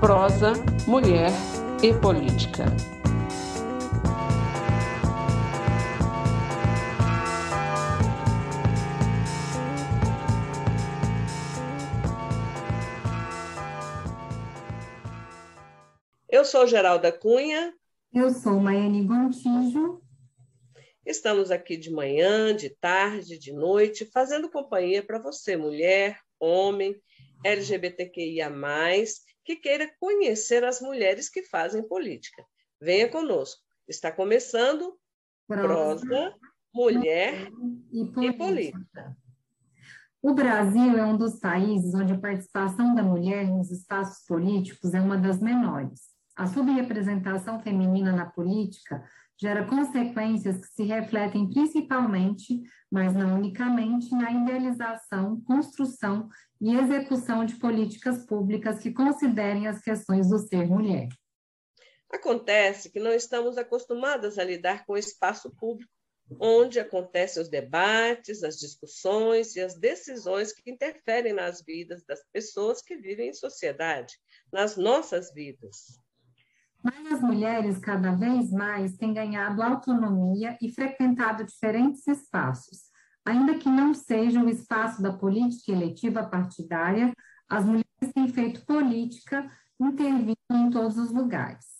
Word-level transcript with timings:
prosa, 0.00 0.52
mulher 0.86 1.30
e 1.82 1.92
política. 1.92 2.66
Eu 16.28 16.44
sou 16.44 16.64
Geralda 16.68 17.10
Cunha. 17.10 17.74
Eu 18.14 18.30
sou 18.30 18.60
Maiane 18.60 19.04
Gontijo. 19.04 20.00
Estamos 21.04 21.50
aqui 21.50 21.76
de 21.76 21.90
manhã, 21.90 22.54
de 22.54 22.70
tarde, 22.70 23.36
de 23.36 23.52
noite, 23.52 24.08
fazendo 24.12 24.48
companhia 24.48 25.02
para 25.02 25.18
você, 25.18 25.56
mulher, 25.56 26.20
homem, 26.38 26.94
LGBTQIA, 27.44 28.48
que 29.48 29.56
queira 29.56 29.90
conhecer 29.98 30.62
as 30.62 30.78
mulheres 30.78 31.30
que 31.30 31.42
fazem 31.42 31.82
política. 31.82 32.44
Venha 32.78 33.08
conosco. 33.08 33.62
Está 33.88 34.12
começando 34.12 34.94
Prosa, 35.46 36.34
Mulher 36.74 37.50
e 37.90 38.04
política. 38.04 38.26
e 38.26 38.32
política. 38.34 39.16
O 40.20 40.34
Brasil 40.34 40.98
é 40.98 41.04
um 41.06 41.16
dos 41.16 41.40
países 41.40 41.94
onde 41.94 42.12
a 42.12 42.18
participação 42.18 42.94
da 42.94 43.02
mulher 43.02 43.46
nos 43.48 43.70
espaços 43.70 44.26
políticos 44.26 44.92
é 44.92 45.00
uma 45.00 45.16
das 45.16 45.40
menores. 45.40 46.10
A 46.36 46.46
subrepresentação 46.46 47.58
feminina 47.62 48.12
na 48.12 48.26
política 48.26 49.02
gera 49.40 49.64
consequências 49.64 50.58
que 50.58 50.66
se 50.66 50.82
refletem 50.82 51.48
principalmente, 51.48 52.60
mas 52.90 53.14
não 53.14 53.36
unicamente, 53.36 54.10
na 54.14 54.30
idealização, 54.30 55.40
construção 55.40 56.28
e 56.60 56.74
execução 56.74 57.44
de 57.44 57.56
políticas 57.56 58.26
públicas 58.26 58.80
que 58.80 58.92
considerem 58.92 59.68
as 59.68 59.80
questões 59.80 60.28
do 60.28 60.38
ser 60.38 60.66
mulher. 60.66 61.08
Acontece 62.10 62.90
que 62.90 62.98
não 62.98 63.12
estamos 63.12 63.58
acostumadas 63.58 64.38
a 64.38 64.44
lidar 64.44 64.84
com 64.86 64.94
o 64.94 64.98
espaço 64.98 65.50
público, 65.56 65.92
onde 66.40 66.78
acontecem 66.78 67.42
os 67.42 67.48
debates, 67.48 68.42
as 68.42 68.58
discussões 68.58 69.56
e 69.56 69.60
as 69.60 69.78
decisões 69.78 70.52
que 70.52 70.70
interferem 70.70 71.32
nas 71.32 71.62
vidas 71.62 72.04
das 72.04 72.22
pessoas 72.32 72.82
que 72.82 72.96
vivem 72.96 73.30
em 73.30 73.34
sociedade, 73.34 74.14
nas 74.52 74.76
nossas 74.76 75.32
vidas. 75.32 75.98
Mas 76.82 77.12
as 77.12 77.20
mulheres, 77.20 77.78
cada 77.78 78.12
vez 78.12 78.50
mais, 78.50 78.96
têm 78.96 79.12
ganhado 79.12 79.62
autonomia 79.62 80.56
e 80.62 80.70
frequentado 80.72 81.44
diferentes 81.44 82.06
espaços. 82.06 82.87
Ainda 83.24 83.58
que 83.58 83.68
não 83.68 83.92
seja 83.94 84.42
o 84.42 84.48
espaço 84.48 85.02
da 85.02 85.12
política 85.12 85.72
eletiva 85.72 86.24
partidária, 86.24 87.12
as 87.48 87.64
mulheres 87.64 88.12
têm 88.14 88.28
feito 88.28 88.64
política 88.64 89.50
intervindo 89.80 90.36
em 90.50 90.70
todos 90.70 90.98
os 90.98 91.12
lugares. 91.12 91.77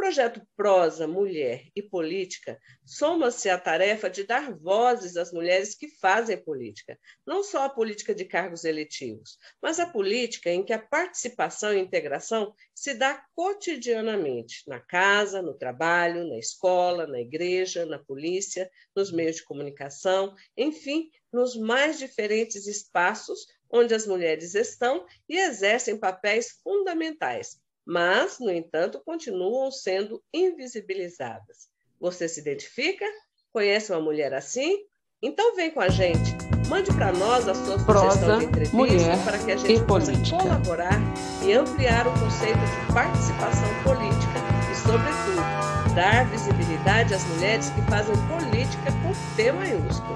Projeto 0.00 0.40
Prosa, 0.56 1.06
Mulher 1.06 1.66
e 1.76 1.82
Política 1.82 2.58
soma-se 2.86 3.50
à 3.50 3.58
tarefa 3.58 4.08
de 4.08 4.24
dar 4.24 4.50
vozes 4.50 5.14
às 5.14 5.30
mulheres 5.30 5.74
que 5.74 5.88
fazem 6.00 6.42
política, 6.42 6.98
não 7.26 7.44
só 7.44 7.64
a 7.64 7.68
política 7.68 8.14
de 8.14 8.24
cargos 8.24 8.64
eletivos, 8.64 9.36
mas 9.60 9.78
a 9.78 9.84
política 9.84 10.50
em 10.50 10.64
que 10.64 10.72
a 10.72 10.78
participação 10.78 11.74
e 11.74 11.78
integração 11.78 12.54
se 12.74 12.94
dá 12.94 13.22
cotidianamente, 13.34 14.66
na 14.66 14.80
casa, 14.80 15.42
no 15.42 15.52
trabalho, 15.52 16.26
na 16.26 16.38
escola, 16.38 17.06
na 17.06 17.20
igreja, 17.20 17.84
na 17.84 17.98
polícia, 17.98 18.70
nos 18.96 19.12
meios 19.12 19.36
de 19.36 19.44
comunicação, 19.44 20.34
enfim, 20.56 21.10
nos 21.30 21.54
mais 21.54 21.98
diferentes 21.98 22.66
espaços 22.66 23.46
onde 23.70 23.94
as 23.94 24.06
mulheres 24.06 24.54
estão 24.54 25.04
e 25.28 25.36
exercem 25.36 26.00
papéis 26.00 26.52
fundamentais 26.64 27.60
mas, 27.90 28.38
no 28.38 28.52
entanto, 28.52 29.02
continuam 29.04 29.68
sendo 29.72 30.22
invisibilizadas. 30.32 31.68
Você 32.00 32.28
se 32.28 32.40
identifica? 32.40 33.04
Conhece 33.52 33.90
uma 33.90 34.00
mulher 34.00 34.32
assim? 34.32 34.78
Então 35.20 35.56
vem 35.56 35.72
com 35.72 35.80
a 35.80 35.88
gente. 35.88 36.30
Mande 36.68 36.94
para 36.94 37.10
nós 37.10 37.48
a 37.48 37.54
sua 37.54 37.84
Prosa, 37.84 38.10
sugestão 38.10 38.38
de 38.38 38.44
entrevista 38.44 38.76
mulher 38.76 39.24
para 39.24 39.38
que 39.38 39.50
a 39.50 39.56
gente 39.56 39.84
possa 39.86 40.12
colaborar 40.30 41.00
e 41.44 41.52
ampliar 41.52 42.06
o 42.06 42.12
conceito 42.12 42.60
de 42.60 42.94
participação 42.94 43.68
política 43.82 44.38
e, 44.70 44.76
sobretudo, 44.76 45.94
dar 45.96 46.30
visibilidade 46.30 47.12
às 47.12 47.24
mulheres 47.24 47.70
que 47.70 47.82
fazem 47.90 48.14
política 48.28 48.92
com 49.02 49.34
P 49.34 49.50
maiúsculo. 49.50 50.14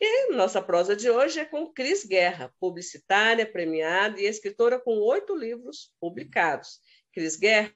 E 0.00 0.32
nossa 0.32 0.62
prosa 0.62 0.94
de 0.94 1.10
hoje 1.10 1.40
é 1.40 1.44
com 1.44 1.72
Cris 1.72 2.04
Guerra, 2.04 2.54
publicitária, 2.60 3.44
premiada 3.44 4.20
e 4.20 4.26
escritora 4.26 4.78
com 4.78 4.92
oito 5.00 5.36
livros 5.36 5.92
publicados. 6.00 6.78
Cris 7.18 7.34
Guerra 7.34 7.74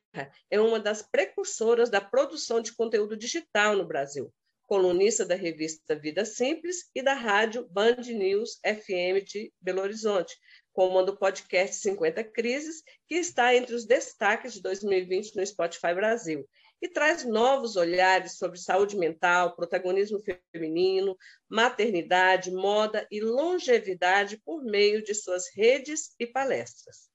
é 0.49 0.61
uma 0.61 0.79
das 0.79 1.03
precursoras 1.03 1.91
da 1.91 2.01
produção 2.01 2.61
de 2.61 2.73
conteúdo 2.77 3.17
digital 3.17 3.75
no 3.75 3.85
Brasil, 3.85 4.33
colunista 4.69 5.27
da 5.27 5.35
revista 5.35 5.97
Vida 5.97 6.25
Simples 6.25 6.89
e 6.95 7.03
da 7.03 7.13
rádio 7.13 7.69
Band 7.69 8.03
News 8.07 8.61
FM 8.65 9.25
de 9.27 9.53
Belo 9.61 9.81
Horizonte, 9.81 10.33
comanda 10.73 11.11
o 11.11 11.17
podcast 11.17 11.75
50 11.75 12.23
Crises, 12.23 12.85
que 13.09 13.17
está 13.17 13.53
entre 13.53 13.75
os 13.75 13.85
destaques 13.85 14.55
de 14.55 14.63
2020 14.63 15.35
no 15.35 15.45
Spotify 15.45 15.93
Brasil, 15.93 16.49
e 16.81 16.89
traz 16.89 17.25
novos 17.25 17.75
olhares 17.75 18.39
sobre 18.39 18.61
saúde 18.61 18.97
mental, 18.97 19.57
protagonismo 19.57 20.21
feminino, 20.53 21.17
maternidade, 21.49 22.53
moda 22.53 23.09
e 23.11 23.21
longevidade 23.21 24.41
por 24.45 24.63
meio 24.63 25.03
de 25.03 25.17
suas 25.17 25.53
redes 25.53 26.15
e 26.17 26.29
palestras. 26.29 27.11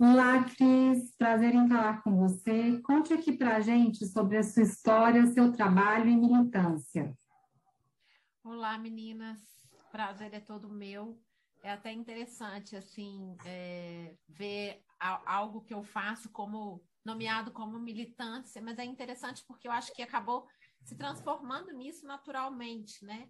Olá, 0.00 0.44
Cris, 0.44 1.12
prazer 1.16 1.52
em 1.56 1.68
falar 1.68 2.04
com 2.04 2.16
você. 2.16 2.80
Conte 2.82 3.12
aqui 3.12 3.36
para 3.36 3.58
gente 3.58 4.06
sobre 4.06 4.36
a 4.36 4.44
sua 4.44 4.62
história, 4.62 5.26
seu 5.26 5.50
trabalho 5.50 6.08
e 6.08 6.16
militância. 6.16 7.18
Olá, 8.44 8.78
meninas, 8.78 9.40
prazer 9.90 10.32
é 10.32 10.38
todo 10.38 10.68
meu. 10.68 11.20
É 11.64 11.72
até 11.72 11.90
interessante, 11.92 12.76
assim, 12.76 13.36
é, 13.44 14.14
ver 14.28 14.84
algo 15.00 15.62
que 15.62 15.74
eu 15.74 15.82
faço 15.82 16.30
como 16.30 16.80
nomeado 17.04 17.50
como 17.50 17.76
militância, 17.80 18.62
mas 18.62 18.78
é 18.78 18.84
interessante 18.84 19.44
porque 19.48 19.66
eu 19.66 19.72
acho 19.72 19.92
que 19.92 20.02
acabou 20.02 20.46
se 20.84 20.96
transformando 20.96 21.72
nisso 21.72 22.06
naturalmente, 22.06 23.04
né? 23.04 23.28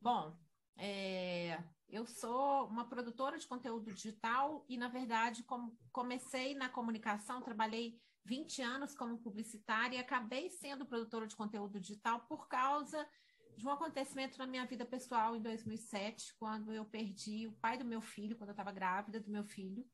Bom, 0.00 0.34
é, 0.78 1.62
eu 1.88 2.06
sou 2.06 2.66
uma 2.66 2.88
produtora 2.88 3.38
de 3.38 3.46
conteúdo 3.46 3.92
digital 3.92 4.64
e, 4.68 4.76
na 4.76 4.88
verdade, 4.88 5.44
comecei 5.92 6.54
na 6.54 6.68
comunicação, 6.68 7.40
trabalhei 7.40 8.00
20 8.24 8.60
anos 8.60 8.94
como 8.94 9.18
publicitária 9.18 9.96
e 9.96 10.00
acabei 10.00 10.50
sendo 10.50 10.84
produtora 10.84 11.26
de 11.26 11.36
conteúdo 11.36 11.78
digital 11.78 12.20
por 12.28 12.48
causa 12.48 13.08
de 13.56 13.64
um 13.64 13.70
acontecimento 13.70 14.36
na 14.38 14.46
minha 14.46 14.66
vida 14.66 14.84
pessoal 14.84 15.36
em 15.36 15.40
2007, 15.40 16.34
quando 16.34 16.72
eu 16.72 16.84
perdi 16.84 17.46
o 17.46 17.52
pai 17.52 17.78
do 17.78 17.84
meu 17.84 18.00
filho, 18.00 18.36
quando 18.36 18.50
eu 18.50 18.54
estava 18.54 18.72
grávida 18.72 19.20
do 19.20 19.30
meu 19.30 19.44
filho. 19.44 19.86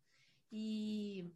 E 0.51 1.31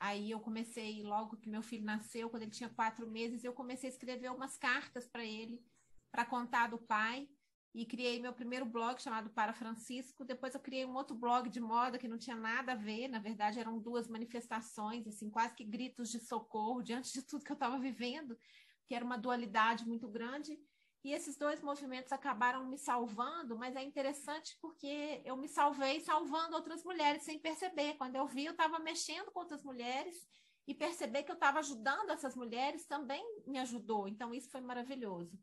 aí 0.00 0.30
eu 0.30 0.40
comecei, 0.40 1.02
logo 1.02 1.36
que 1.36 1.48
meu 1.48 1.62
filho 1.62 1.84
nasceu, 1.84 2.28
quando 2.28 2.42
ele 2.42 2.50
tinha 2.50 2.70
quatro 2.70 3.08
meses, 3.08 3.44
eu 3.44 3.52
comecei 3.52 3.88
a 3.88 3.92
escrever 3.92 4.32
umas 4.32 4.56
cartas 4.56 5.06
para 5.06 5.24
ele, 5.24 5.62
para 6.10 6.24
contar 6.24 6.68
do 6.68 6.78
pai 6.78 7.28
e 7.74 7.84
criei 7.84 8.20
meu 8.20 8.32
primeiro 8.32 8.64
blog 8.64 9.02
chamado 9.02 9.30
Para 9.30 9.52
Francisco. 9.52 10.24
Depois 10.24 10.54
eu 10.54 10.60
criei 10.60 10.86
um 10.86 10.94
outro 10.94 11.16
blog 11.16 11.50
de 11.50 11.60
moda 11.60 11.98
que 11.98 12.06
não 12.06 12.16
tinha 12.16 12.36
nada 12.36 12.72
a 12.72 12.76
ver, 12.76 13.08
na 13.08 13.18
verdade 13.18 13.58
eram 13.58 13.80
duas 13.80 14.06
manifestações, 14.06 15.06
assim, 15.08 15.28
quase 15.28 15.54
que 15.54 15.64
gritos 15.64 16.08
de 16.08 16.20
socorro 16.20 16.82
diante 16.82 17.12
de 17.12 17.22
tudo 17.22 17.44
que 17.44 17.50
eu 17.50 17.54
estava 17.54 17.76
vivendo, 17.78 18.38
que 18.86 18.94
era 18.94 19.04
uma 19.04 19.18
dualidade 19.18 19.84
muito 19.86 20.08
grande. 20.08 20.56
E 21.02 21.12
esses 21.12 21.36
dois 21.36 21.60
movimentos 21.60 22.12
acabaram 22.12 22.64
me 22.64 22.78
salvando, 22.78 23.58
mas 23.58 23.76
é 23.76 23.82
interessante 23.82 24.56
porque 24.60 25.20
eu 25.24 25.36
me 25.36 25.48
salvei 25.48 26.00
salvando 26.00 26.56
outras 26.56 26.82
mulheres 26.82 27.24
sem 27.24 27.38
perceber. 27.38 27.94
Quando 27.94 28.16
eu 28.16 28.26
vi, 28.26 28.46
eu 28.46 28.52
estava 28.52 28.78
mexendo 28.78 29.30
com 29.30 29.40
outras 29.40 29.62
mulheres 29.62 30.26
e 30.66 30.74
perceber 30.74 31.24
que 31.24 31.30
eu 31.30 31.34
estava 31.34 31.58
ajudando 31.58 32.08
essas 32.08 32.34
mulheres 32.34 32.86
também 32.86 33.22
me 33.46 33.58
ajudou. 33.58 34.08
Então, 34.08 34.32
isso 34.32 34.50
foi 34.50 34.62
maravilhoso. 34.62 35.38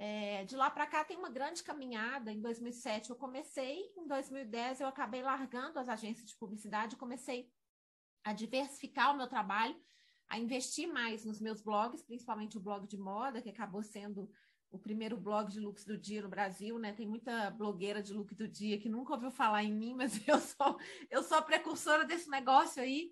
É, 0.00 0.44
de 0.44 0.54
lá 0.54 0.70
para 0.70 0.86
cá 0.86 1.04
tem 1.04 1.16
uma 1.16 1.28
grande 1.28 1.62
caminhada. 1.62 2.32
Em 2.32 2.40
2007 2.40 3.10
eu 3.10 3.16
comecei, 3.16 3.80
em 3.96 4.06
2010 4.06 4.80
eu 4.80 4.86
acabei 4.86 5.22
largando 5.22 5.78
as 5.78 5.88
agências 5.88 6.30
de 6.30 6.36
publicidade, 6.36 6.96
comecei 6.96 7.50
a 8.24 8.32
diversificar 8.32 9.12
o 9.12 9.16
meu 9.16 9.26
trabalho 9.26 9.76
a 10.28 10.38
investir 10.38 10.86
mais 10.86 11.24
nos 11.24 11.40
meus 11.40 11.60
blogs, 11.60 12.02
principalmente 12.02 12.56
o 12.56 12.60
blog 12.60 12.86
de 12.86 12.96
moda, 12.96 13.42
que 13.42 13.48
acabou 13.48 13.82
sendo 13.82 14.30
o 14.70 14.78
primeiro 14.78 15.16
blog 15.16 15.50
de 15.50 15.58
looks 15.58 15.84
do 15.84 15.96
dia 15.96 16.22
no 16.22 16.28
Brasil, 16.28 16.78
né? 16.78 16.92
Tem 16.92 17.06
muita 17.06 17.50
blogueira 17.50 18.02
de 18.02 18.12
look 18.12 18.34
do 18.34 18.46
dia 18.46 18.78
que 18.78 18.88
nunca 18.88 19.14
ouviu 19.14 19.30
falar 19.30 19.64
em 19.64 19.72
mim, 19.72 19.94
mas 19.96 20.26
eu 20.28 20.38
sou 20.38 20.78
eu 21.10 21.22
sou 21.22 21.38
a 21.38 21.42
precursora 21.42 22.04
desse 22.04 22.28
negócio 22.28 22.82
aí, 22.82 23.10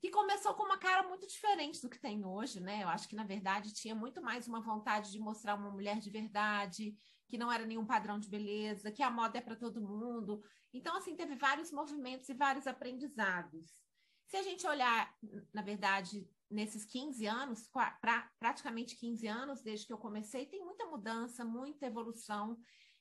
que 0.00 0.10
começou 0.10 0.54
com 0.54 0.62
uma 0.62 0.78
cara 0.78 1.06
muito 1.06 1.26
diferente 1.26 1.80
do 1.82 1.90
que 1.90 1.98
tem 1.98 2.24
hoje, 2.24 2.58
né? 2.58 2.82
Eu 2.82 2.88
acho 2.88 3.06
que 3.06 3.14
na 3.14 3.24
verdade 3.24 3.74
tinha 3.74 3.94
muito 3.94 4.22
mais 4.22 4.48
uma 4.48 4.60
vontade 4.60 5.12
de 5.12 5.18
mostrar 5.18 5.54
uma 5.54 5.70
mulher 5.70 5.98
de 5.98 6.10
verdade, 6.10 6.96
que 7.28 7.36
não 7.36 7.52
era 7.52 7.66
nenhum 7.66 7.84
padrão 7.84 8.18
de 8.18 8.28
beleza, 8.28 8.90
que 8.90 9.02
a 9.02 9.10
moda 9.10 9.38
é 9.38 9.42
para 9.42 9.54
todo 9.54 9.80
mundo. 9.80 10.42
Então 10.72 10.96
assim, 10.96 11.14
teve 11.14 11.36
vários 11.36 11.70
movimentos 11.70 12.28
e 12.30 12.34
vários 12.34 12.66
aprendizados. 12.66 13.82
Se 14.26 14.36
a 14.36 14.42
gente 14.42 14.66
olhar, 14.66 15.14
na 15.52 15.60
verdade, 15.60 16.26
nesses 16.50 16.84
15 16.84 17.26
anos, 17.26 17.68
pra, 18.00 18.30
praticamente 18.38 18.96
15 18.96 19.26
anos 19.26 19.60
desde 19.60 19.86
que 19.86 19.92
eu 19.92 19.98
comecei, 19.98 20.46
tem 20.46 20.64
muita 20.64 20.86
mudança, 20.86 21.44
muita 21.44 21.86
evolução. 21.86 22.56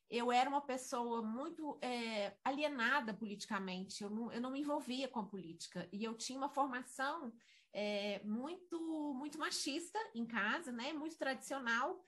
Eu 0.10 0.32
era 0.32 0.50
uma 0.50 0.62
pessoa 0.62 1.22
muito 1.22 1.78
é, 1.82 2.34
alienada 2.44 3.14
politicamente, 3.14 4.04
eu 4.04 4.10
não, 4.10 4.32
eu 4.32 4.42
não 4.42 4.52
me 4.52 4.62
envolvia 4.62 5.08
com 5.08 5.20
a 5.20 5.26
política, 5.26 5.88
e 5.92 6.04
eu 6.04 6.16
tinha 6.16 6.38
uma 6.38 6.50
formação 6.50 7.32
é, 7.72 8.20
muito, 8.24 9.14
muito 9.14 9.38
machista 9.38 10.00
em 10.16 10.26
casa, 10.26 10.72
né? 10.72 10.94
muito 10.94 11.18
tradicional, 11.18 12.04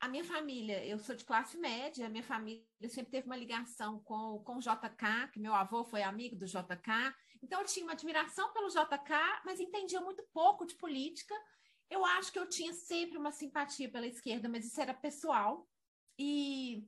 a 0.00 0.08
minha 0.08 0.24
família, 0.24 0.84
eu 0.84 0.98
sou 0.98 1.14
de 1.14 1.24
classe 1.24 1.56
média, 1.58 2.06
a 2.06 2.08
minha 2.08 2.22
família 2.22 2.64
sempre 2.88 3.10
teve 3.10 3.26
uma 3.26 3.36
ligação 3.36 4.00
com, 4.00 4.40
com 4.44 4.56
o 4.56 4.60
JK, 4.60 5.30
que 5.32 5.40
meu 5.40 5.54
avô 5.54 5.84
foi 5.84 6.02
amigo 6.02 6.36
do 6.36 6.46
JK, 6.46 7.14
então 7.42 7.60
eu 7.60 7.66
tinha 7.66 7.84
uma 7.84 7.92
admiração 7.92 8.52
pelo 8.52 8.68
JK, 8.68 9.42
mas 9.44 9.60
entendia 9.60 10.00
muito 10.00 10.22
pouco 10.32 10.64
de 10.66 10.74
política. 10.76 11.34
Eu 11.90 12.04
acho 12.04 12.32
que 12.32 12.38
eu 12.38 12.48
tinha 12.48 12.72
sempre 12.72 13.18
uma 13.18 13.32
simpatia 13.32 13.90
pela 13.90 14.06
esquerda, 14.06 14.48
mas 14.48 14.64
isso 14.64 14.80
era 14.80 14.94
pessoal. 14.94 15.68
E, 16.18 16.86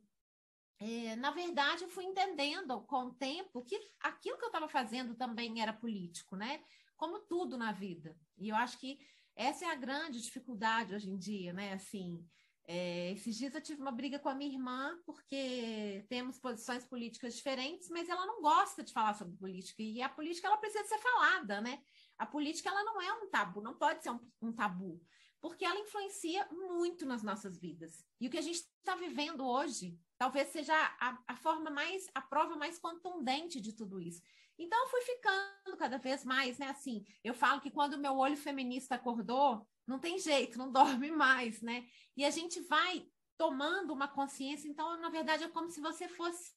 é, 0.80 1.16
na 1.16 1.30
verdade, 1.30 1.84
eu 1.84 1.88
fui 1.88 2.04
entendendo 2.04 2.80
com 2.82 3.06
o 3.06 3.14
tempo 3.14 3.62
que 3.62 3.78
aquilo 4.00 4.38
que 4.38 4.44
eu 4.44 4.48
estava 4.48 4.68
fazendo 4.68 5.14
também 5.14 5.60
era 5.60 5.72
político, 5.72 6.36
né? 6.36 6.62
Como 6.96 7.20
tudo 7.20 7.56
na 7.56 7.72
vida. 7.72 8.16
E 8.36 8.48
eu 8.48 8.56
acho 8.56 8.78
que 8.78 8.98
essa 9.36 9.64
é 9.64 9.68
a 9.70 9.74
grande 9.74 10.20
dificuldade 10.20 10.94
hoje 10.94 11.10
em 11.10 11.16
dia, 11.16 11.52
né? 11.52 11.72
Assim, 11.72 12.24
é, 12.66 13.12
esses 13.12 13.36
dias 13.36 13.54
eu 13.54 13.60
tive 13.60 13.80
uma 13.80 13.92
briga 13.92 14.18
com 14.18 14.28
a 14.28 14.34
minha 14.34 14.52
irmã, 14.52 14.98
porque 15.04 16.04
temos 16.08 16.38
posições 16.38 16.84
políticas 16.84 17.34
diferentes, 17.34 17.88
mas 17.90 18.08
ela 18.08 18.26
não 18.26 18.40
gosta 18.40 18.82
de 18.82 18.92
falar 18.92 19.14
sobre 19.14 19.36
política, 19.36 19.82
e 19.82 20.00
a 20.00 20.08
política 20.08 20.46
ela 20.46 20.56
precisa 20.56 20.84
ser 20.84 20.98
falada, 20.98 21.60
né? 21.60 21.82
A 22.16 22.24
política 22.24 22.70
ela 22.70 22.84
não 22.84 23.02
é 23.02 23.12
um 23.12 23.28
tabu, 23.28 23.60
não 23.60 23.74
pode 23.74 24.02
ser 24.02 24.10
um, 24.10 24.20
um 24.40 24.52
tabu, 24.52 25.00
porque 25.40 25.64
ela 25.64 25.78
influencia 25.78 26.48
muito 26.50 27.04
nas 27.04 27.22
nossas 27.22 27.58
vidas. 27.58 28.02
E 28.18 28.26
o 28.26 28.30
que 28.30 28.38
a 28.38 28.42
gente 28.42 28.56
está 28.56 28.96
vivendo 28.96 29.46
hoje 29.46 29.98
talvez 30.24 30.48
seja 30.48 30.74
a, 30.98 31.18
a 31.28 31.36
forma 31.36 31.68
mais, 31.68 32.08
a 32.14 32.22
prova 32.22 32.56
mais 32.56 32.78
contundente 32.78 33.60
de 33.60 33.74
tudo 33.74 34.00
isso. 34.00 34.22
Então 34.58 34.82
eu 34.82 34.88
fui 34.88 35.02
ficando 35.02 35.76
cada 35.76 35.98
vez 35.98 36.24
mais, 36.24 36.56
né? 36.56 36.68
Assim, 36.68 37.04
eu 37.22 37.34
falo 37.34 37.60
que 37.60 37.70
quando 37.70 37.92
o 37.92 37.98
meu 37.98 38.16
olho 38.16 38.34
feminista 38.34 38.94
acordou, 38.94 39.68
não 39.86 39.98
tem 39.98 40.18
jeito, 40.18 40.56
não 40.56 40.72
dorme 40.72 41.10
mais, 41.10 41.60
né? 41.60 41.86
E 42.16 42.24
a 42.24 42.30
gente 42.30 42.58
vai 42.62 43.06
tomando 43.36 43.92
uma 43.92 44.08
consciência, 44.08 44.66
então, 44.66 44.98
na 44.98 45.10
verdade, 45.10 45.44
é 45.44 45.48
como 45.48 45.68
se 45.68 45.82
você 45.82 46.08
fosse 46.08 46.54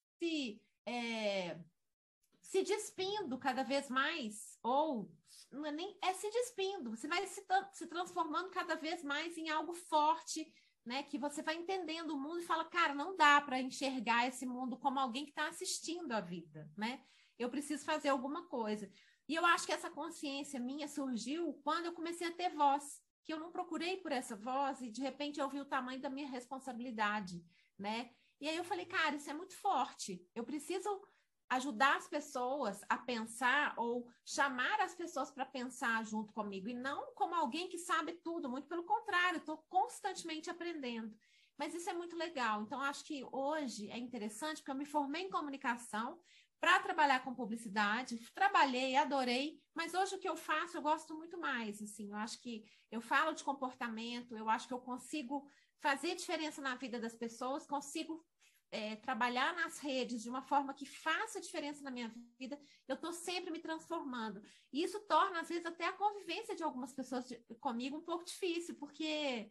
é, 0.85 1.59
se 2.39 2.63
despindo 2.63 3.37
cada 3.37 3.63
vez 3.63 3.89
mais, 3.89 4.57
ou 4.63 5.11
não 5.51 5.65
é 5.65 5.73
nem 5.73 5.97
é 6.01 6.13
se 6.13 6.29
despindo, 6.29 6.91
você 6.91 7.09
vai 7.09 7.27
se, 7.27 7.45
se 7.73 7.87
transformando 7.87 8.49
cada 8.49 8.75
vez 8.75 9.03
mais 9.03 9.37
em 9.37 9.49
algo 9.49 9.73
forte, 9.73 10.49
né? 10.87 11.03
Que 11.03 11.19
você 11.19 11.43
vai 11.43 11.55
entendendo 11.55 12.11
o 12.11 12.17
mundo 12.17 12.39
e 12.39 12.45
fala, 12.45 12.63
cara, 12.65 12.95
não 12.95 13.15
dá 13.15 13.41
para 13.41 13.61
enxergar 13.61 14.25
esse 14.27 14.45
mundo 14.45 14.77
como 14.77 14.99
alguém 14.99 15.25
que 15.25 15.31
está 15.31 15.49
assistindo 15.49 16.13
a 16.13 16.21
vida, 16.21 16.71
né? 16.77 17.01
Eu 17.37 17.49
preciso 17.49 17.83
fazer 17.83 18.09
alguma 18.09 18.47
coisa. 18.47 18.89
E 19.27 19.35
eu 19.35 19.45
acho 19.45 19.65
que 19.65 19.73
essa 19.73 19.89
consciência 19.89 20.59
minha 20.59 20.87
surgiu 20.87 21.53
quando 21.63 21.85
eu 21.85 21.93
comecei 21.93 22.25
a 22.25 22.31
ter 22.31 22.49
voz 22.55 23.05
que 23.25 23.33
eu 23.33 23.39
não 23.39 23.51
procurei 23.51 23.97
por 23.97 24.13
essa 24.13 24.37
voz 24.37 24.79
e 24.79 24.89
de 24.89 25.01
repente 25.01 25.37
eu 25.37 25.49
vi 25.49 25.59
o 25.59 25.65
tamanho 25.65 25.99
da 25.99 26.09
minha 26.09 26.29
responsabilidade, 26.29 27.43
né? 27.77 28.09
E 28.39 28.47
aí 28.47 28.55
eu 28.55 28.63
falei, 28.63 28.85
cara, 28.85 29.17
isso 29.17 29.29
é 29.29 29.33
muito 29.33 29.53
forte. 29.57 30.25
Eu 30.33 30.45
preciso 30.45 30.89
ajudar 31.49 31.97
as 31.97 32.07
pessoas 32.07 32.81
a 32.89 32.97
pensar 32.97 33.73
ou 33.77 34.07
chamar 34.25 34.81
as 34.81 34.93
pessoas 34.93 35.31
para 35.31 35.45
pensar 35.45 36.05
junto 36.05 36.33
comigo 36.33 36.67
e 36.67 36.73
não 36.73 37.13
como 37.13 37.35
alguém 37.35 37.69
que 37.69 37.77
sabe 37.77 38.13
tudo, 38.23 38.49
muito 38.49 38.67
pelo 38.67 38.83
contrário, 38.83 39.37
estou 39.37 39.57
constantemente 39.69 40.49
aprendendo. 40.49 41.15
Mas 41.57 41.73
isso 41.73 41.89
é 41.89 41.93
muito 41.93 42.15
legal. 42.15 42.61
Então, 42.61 42.79
acho 42.81 43.03
que 43.03 43.25
hoje 43.31 43.89
é 43.89 43.97
interessante, 43.97 44.57
porque 44.57 44.71
eu 44.71 44.75
me 44.75 44.85
formei 44.85 45.23
em 45.23 45.29
comunicação, 45.29 46.19
para 46.59 46.79
trabalhar 46.79 47.23
com 47.23 47.35
publicidade, 47.35 48.17
trabalhei, 48.33 48.95
adorei, 48.95 49.61
mas 49.75 49.93
hoje 49.93 50.15
o 50.15 50.19
que 50.19 50.27
eu 50.27 50.35
faço 50.35 50.77
eu 50.77 50.81
gosto 50.81 51.13
muito 51.15 51.39
mais, 51.39 51.81
assim, 51.81 52.09
eu 52.09 52.17
acho 52.17 52.41
que 52.41 52.65
eu 52.89 52.99
falo 52.99 53.33
de 53.33 53.43
comportamento, 53.43 54.35
eu 54.35 54.49
acho 54.49 54.67
que 54.67 54.73
eu 54.73 54.79
consigo 54.79 55.47
fazer 55.79 56.15
diferença 56.15 56.61
na 56.61 56.75
vida 56.75 56.99
das 56.99 57.13
pessoas, 57.13 57.67
consigo 57.67 58.25
é, 58.71 58.95
trabalhar 58.97 59.55
nas 59.55 59.79
redes 59.79 60.21
de 60.21 60.29
uma 60.29 60.41
forma 60.41 60.73
que 60.73 60.85
faça 60.85 61.41
diferença 61.41 61.83
na 61.83 61.91
minha 61.91 62.11
vida, 62.39 62.59
eu 62.87 62.95
estou 62.95 63.13
sempre 63.13 63.51
me 63.51 63.59
transformando. 63.59 64.41
E 64.71 64.83
isso 64.83 64.99
torna, 65.01 65.41
às 65.41 65.49
vezes, 65.49 65.65
até 65.65 65.85
a 65.85 65.93
convivência 65.93 66.55
de 66.55 66.63
algumas 66.63 66.93
pessoas 66.93 67.27
de, 67.27 67.37
comigo 67.59 67.97
um 67.97 68.03
pouco 68.03 68.25
difícil, 68.25 68.75
porque 68.75 69.49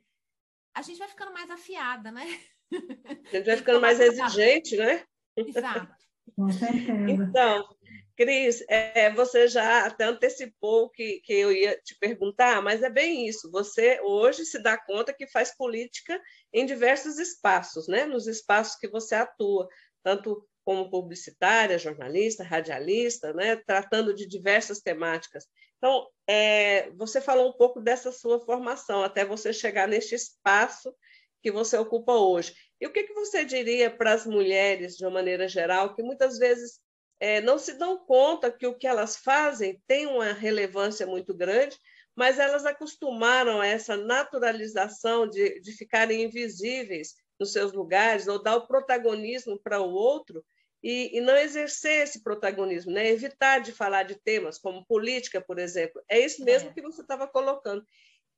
a 0.74 0.82
gente 0.82 0.98
vai 0.98 1.08
ficando 1.08 1.32
mais 1.32 1.50
afiada, 1.50 2.10
né? 2.10 2.24
A 2.72 3.36
gente 3.36 3.46
vai 3.46 3.56
ficando 3.56 3.80
mais 3.80 3.98
exigente, 4.00 4.76
né? 4.76 5.04
Exato. 5.36 5.94
Com 6.34 6.50
certeza. 6.50 7.22
Então, 7.22 7.76
Cris, 8.16 8.64
é, 8.68 9.12
você 9.12 9.46
já 9.46 9.86
até 9.86 10.04
antecipou 10.04 10.88
que, 10.88 11.20
que 11.20 11.34
eu 11.34 11.52
ia 11.52 11.78
te 11.84 11.94
perguntar, 11.98 12.62
mas 12.62 12.82
é 12.82 12.88
bem 12.88 13.28
isso. 13.28 13.50
Você 13.50 14.00
hoje 14.02 14.44
se 14.46 14.58
dá 14.62 14.78
conta 14.78 15.12
que 15.12 15.26
faz 15.26 15.54
política 15.54 16.18
em 16.52 16.64
diversos 16.64 17.18
espaços, 17.18 17.86
né? 17.86 18.06
Nos 18.06 18.26
espaços 18.26 18.76
que 18.76 18.88
você 18.88 19.14
atua, 19.14 19.68
tanto 20.02 20.48
como 20.64 20.90
publicitária, 20.90 21.78
jornalista, 21.78 22.42
radialista, 22.42 23.34
né? 23.34 23.56
Tratando 23.56 24.14
de 24.14 24.26
diversas 24.26 24.80
temáticas. 24.80 25.44
Então, 25.76 26.08
é, 26.26 26.90
você 26.92 27.20
falou 27.20 27.50
um 27.50 27.56
pouco 27.56 27.80
dessa 27.82 28.10
sua 28.10 28.40
formação 28.40 29.04
até 29.04 29.26
você 29.26 29.52
chegar 29.52 29.86
neste 29.86 30.14
espaço 30.14 30.94
que 31.42 31.52
você 31.52 31.76
ocupa 31.76 32.12
hoje. 32.12 32.54
E 32.80 32.86
o 32.86 32.92
que, 32.92 33.04
que 33.04 33.12
você 33.12 33.44
diria 33.44 33.90
para 33.90 34.14
as 34.14 34.26
mulheres, 34.26 34.96
de 34.96 35.04
uma 35.04 35.12
maneira 35.12 35.46
geral, 35.46 35.94
que 35.94 36.02
muitas 36.02 36.38
vezes 36.38 36.80
é, 37.18 37.40
não 37.40 37.58
se 37.58 37.74
dão 37.74 37.98
conta 37.98 38.50
que 38.50 38.66
o 38.66 38.74
que 38.74 38.86
elas 38.86 39.16
fazem 39.16 39.80
tem 39.86 40.06
uma 40.06 40.32
relevância 40.32 41.06
muito 41.06 41.34
grande, 41.34 41.78
mas 42.14 42.38
elas 42.38 42.64
acostumaram 42.64 43.60
a 43.60 43.66
essa 43.66 43.96
naturalização 43.96 45.28
de, 45.28 45.60
de 45.60 45.72
ficarem 45.72 46.24
invisíveis 46.24 47.14
nos 47.38 47.52
seus 47.52 47.72
lugares, 47.72 48.26
ou 48.26 48.42
dar 48.42 48.56
o 48.56 48.66
protagonismo 48.66 49.58
para 49.58 49.80
o 49.80 49.90
outro, 49.90 50.44
e, 50.82 51.18
e, 51.18 51.20
não 51.20 51.36
exercer 51.36 52.04
esse 52.04 52.22
protagonismo, 52.22 52.92
né? 52.92 53.08
evitar 53.08 53.60
de 53.60 53.72
falar 53.72 54.04
de 54.04 54.14
temas 54.14 54.58
como 54.58 54.86
política, 54.86 55.40
por 55.40 55.58
exemplo. 55.58 56.00
É 56.08 56.18
isso 56.20 56.44
mesmo 56.44 56.70
é. 56.70 56.72
que 56.72 56.80
você 56.80 57.02
estava 57.02 57.26
colocando. 57.26 57.84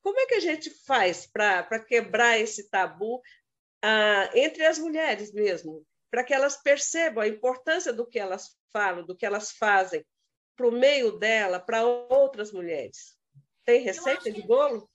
Como 0.00 0.18
é 0.18 0.26
que 0.26 0.34
a 0.36 0.40
gente 0.40 0.70
faz 0.86 1.26
para 1.26 1.78
quebrar 1.80 2.38
esse 2.40 2.70
tabu 2.70 3.20
ah, 3.82 4.30
entre 4.34 4.64
as 4.64 4.78
mulheres 4.78 5.32
mesmo, 5.32 5.84
para 6.10 6.24
que 6.24 6.32
elas 6.32 6.56
percebam 6.56 7.22
a 7.22 7.28
importância 7.28 7.92
do 7.92 8.06
que 8.06 8.18
elas 8.18 8.56
falam, 8.72 9.04
do 9.04 9.16
que 9.16 9.26
elas 9.26 9.52
fazem 9.52 10.04
para 10.56 10.66
o 10.66 10.72
meio 10.72 11.18
dela, 11.18 11.60
para 11.60 11.84
outras 11.84 12.52
mulheres? 12.52 13.16
Tem 13.64 13.82
receita 13.82 14.32
de 14.32 14.42
bolo? 14.42 14.88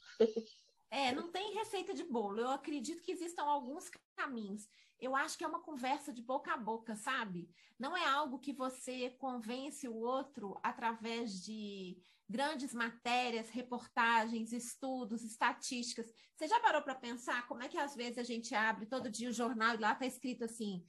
É, 0.89 1.11
não 1.11 1.31
tem 1.31 1.55
receita 1.55 1.91
de 1.91 2.03
bolo. 2.03 2.39
Eu 2.39 2.51
acredito 2.51 3.01
que 3.01 3.11
existam 3.11 3.43
alguns 3.43 3.89
caminhos. 4.15 4.67
Eu 4.99 5.15
acho 5.15 5.35
que 5.35 5.43
é 5.43 5.47
uma 5.47 5.61
conversa 5.61 6.13
de 6.13 6.21
boca 6.21 6.53
a 6.53 6.57
boca, 6.57 6.95
sabe? 6.95 7.49
Não 7.79 7.97
é 7.97 8.05
algo 8.05 8.37
que 8.37 8.53
você 8.53 9.09
convence 9.11 9.87
o 9.87 9.95
outro 9.95 10.59
através 10.61 11.43
de 11.43 11.97
grandes 12.29 12.73
matérias, 12.73 13.49
reportagens, 13.49 14.53
estudos, 14.53 15.23
estatísticas. 15.23 16.11
Você 16.35 16.47
já 16.47 16.59
parou 16.59 16.81
para 16.81 16.95
pensar 16.95 17.47
como 17.47 17.63
é 17.63 17.67
que 17.67 17.77
às 17.77 17.95
vezes 17.95 18.17
a 18.17 18.23
gente 18.23 18.53
abre 18.55 18.85
todo 18.85 19.09
dia 19.09 19.29
o 19.29 19.33
jornal 19.33 19.75
e 19.75 19.79
lá 19.79 19.93
está 19.93 20.05
escrito 20.05 20.45
assim: 20.45 20.83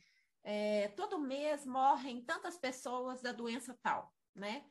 é, 0.44 0.88
todo 0.88 1.18
mês 1.18 1.64
morrem 1.64 2.22
tantas 2.22 2.58
pessoas 2.58 3.22
da 3.22 3.32
doença 3.32 3.76
tal, 3.82 4.14
né? 4.34 4.64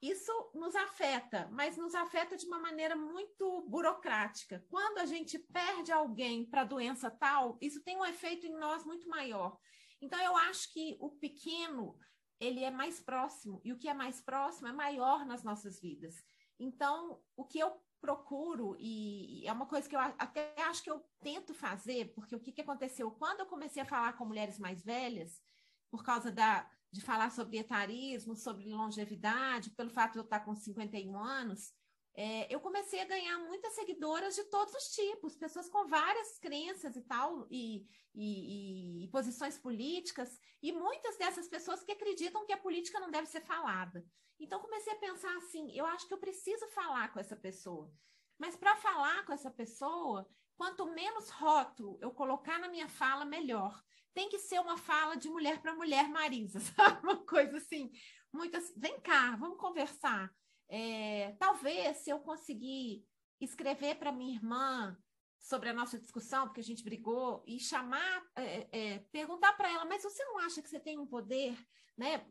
Isso 0.00 0.32
nos 0.54 0.76
afeta, 0.76 1.48
mas 1.50 1.76
nos 1.76 1.94
afeta 1.94 2.36
de 2.36 2.46
uma 2.46 2.60
maneira 2.60 2.94
muito 2.94 3.62
burocrática. 3.62 4.64
Quando 4.68 4.98
a 4.98 5.06
gente 5.06 5.38
perde 5.38 5.90
alguém 5.90 6.44
para 6.48 6.60
a 6.60 6.64
doença 6.64 7.10
tal, 7.10 7.58
isso 7.60 7.82
tem 7.82 7.96
um 7.96 8.06
efeito 8.06 8.46
em 8.46 8.56
nós 8.56 8.84
muito 8.84 9.08
maior. 9.08 9.58
Então, 10.00 10.20
eu 10.20 10.36
acho 10.36 10.72
que 10.72 10.96
o 11.00 11.10
pequeno 11.10 11.98
ele 12.38 12.62
é 12.62 12.70
mais 12.70 13.00
próximo, 13.00 13.60
e 13.64 13.72
o 13.72 13.78
que 13.78 13.88
é 13.88 13.94
mais 13.94 14.20
próximo 14.20 14.68
é 14.68 14.72
maior 14.72 15.26
nas 15.26 15.42
nossas 15.42 15.80
vidas. 15.80 16.14
Então, 16.58 17.20
o 17.36 17.44
que 17.44 17.58
eu 17.58 17.80
procuro, 18.00 18.76
e 18.78 19.46
é 19.46 19.52
uma 19.52 19.66
coisa 19.66 19.88
que 19.88 19.96
eu 19.96 20.00
até 20.00 20.54
acho 20.62 20.82
que 20.82 20.90
eu 20.90 21.04
tento 21.20 21.52
fazer, 21.52 22.12
porque 22.14 22.34
o 22.34 22.40
que, 22.40 22.52
que 22.52 22.60
aconteceu? 22.60 23.10
Quando 23.10 23.40
eu 23.40 23.46
comecei 23.46 23.82
a 23.82 23.86
falar 23.86 24.12
com 24.14 24.24
mulheres 24.24 24.58
mais 24.58 24.82
velhas, 24.82 25.42
por 25.90 26.04
causa 26.04 26.30
da, 26.30 26.68
de 26.92 27.00
falar 27.00 27.30
sobre 27.30 27.58
etarismo, 27.58 28.36
sobre 28.36 28.68
longevidade, 28.68 29.70
pelo 29.70 29.90
fato 29.90 30.12
de 30.12 30.18
eu 30.18 30.24
estar 30.24 30.40
com 30.40 30.54
51 30.54 31.16
anos, 31.18 31.72
é, 32.20 32.52
eu 32.52 32.58
comecei 32.58 33.00
a 33.00 33.04
ganhar 33.04 33.38
muitas 33.38 33.74
seguidoras 33.74 34.34
de 34.34 34.42
todos 34.42 34.74
os 34.74 34.88
tipos, 34.88 35.36
pessoas 35.36 35.68
com 35.68 35.86
várias 35.86 36.36
crenças 36.40 36.96
e 36.96 37.02
tal, 37.02 37.46
e, 37.48 37.86
e, 38.12 39.04
e, 39.04 39.08
posições 39.08 39.56
políticas, 39.56 40.40
e 40.60 40.72
muitas 40.72 41.16
dessas 41.16 41.46
pessoas 41.46 41.84
que 41.84 41.92
acreditam 41.92 42.44
que 42.44 42.52
a 42.52 42.56
política 42.56 42.98
não 42.98 43.08
deve 43.08 43.28
ser 43.28 43.42
falada. 43.42 44.04
Então, 44.36 44.58
comecei 44.58 44.92
a 44.94 44.98
pensar 44.98 45.32
assim: 45.36 45.70
eu 45.76 45.86
acho 45.86 46.08
que 46.08 46.12
eu 46.12 46.18
preciso 46.18 46.66
falar 46.70 47.12
com 47.12 47.20
essa 47.20 47.36
pessoa. 47.36 47.88
Mas 48.36 48.56
para 48.56 48.74
falar 48.74 49.24
com 49.24 49.32
essa 49.32 49.52
pessoa, 49.52 50.28
quanto 50.56 50.90
menos 50.90 51.30
rótulo 51.30 52.00
eu 52.02 52.10
colocar 52.10 52.58
na 52.58 52.68
minha 52.68 52.88
fala, 52.88 53.24
melhor. 53.24 53.80
Tem 54.12 54.28
que 54.28 54.40
ser 54.40 54.58
uma 54.58 54.76
fala 54.76 55.14
de 55.14 55.28
mulher 55.28 55.62
para 55.62 55.72
mulher, 55.72 56.08
Marisa, 56.08 56.58
sabe? 56.74 57.00
Uma 57.00 57.24
coisa 57.24 57.58
assim, 57.58 57.92
muito 58.32 58.56
assim, 58.56 58.74
vem 58.76 58.98
cá, 59.02 59.36
vamos 59.36 59.56
conversar. 59.56 60.34
É, 60.68 61.34
talvez 61.38 61.98
se 61.98 62.10
eu 62.10 62.20
conseguir 62.20 63.06
escrever 63.40 63.96
para 63.96 64.12
minha 64.12 64.34
irmã 64.34 64.96
sobre 65.38 65.68
a 65.68 65.72
nossa 65.72 65.98
discussão, 65.98 66.46
porque 66.46 66.60
a 66.60 66.64
gente 66.64 66.84
brigou, 66.84 67.42
e 67.46 67.58
chamar, 67.58 68.22
é, 68.36 68.68
é, 68.72 68.98
perguntar 69.10 69.52
para 69.54 69.70
ela, 69.70 69.84
mas 69.84 70.02
você 70.02 70.24
não 70.24 70.38
acha 70.38 70.60
que 70.60 70.68
você 70.68 70.80
tem 70.80 70.98
um 70.98 71.06
poder, 71.06 71.56
né? 71.96 72.26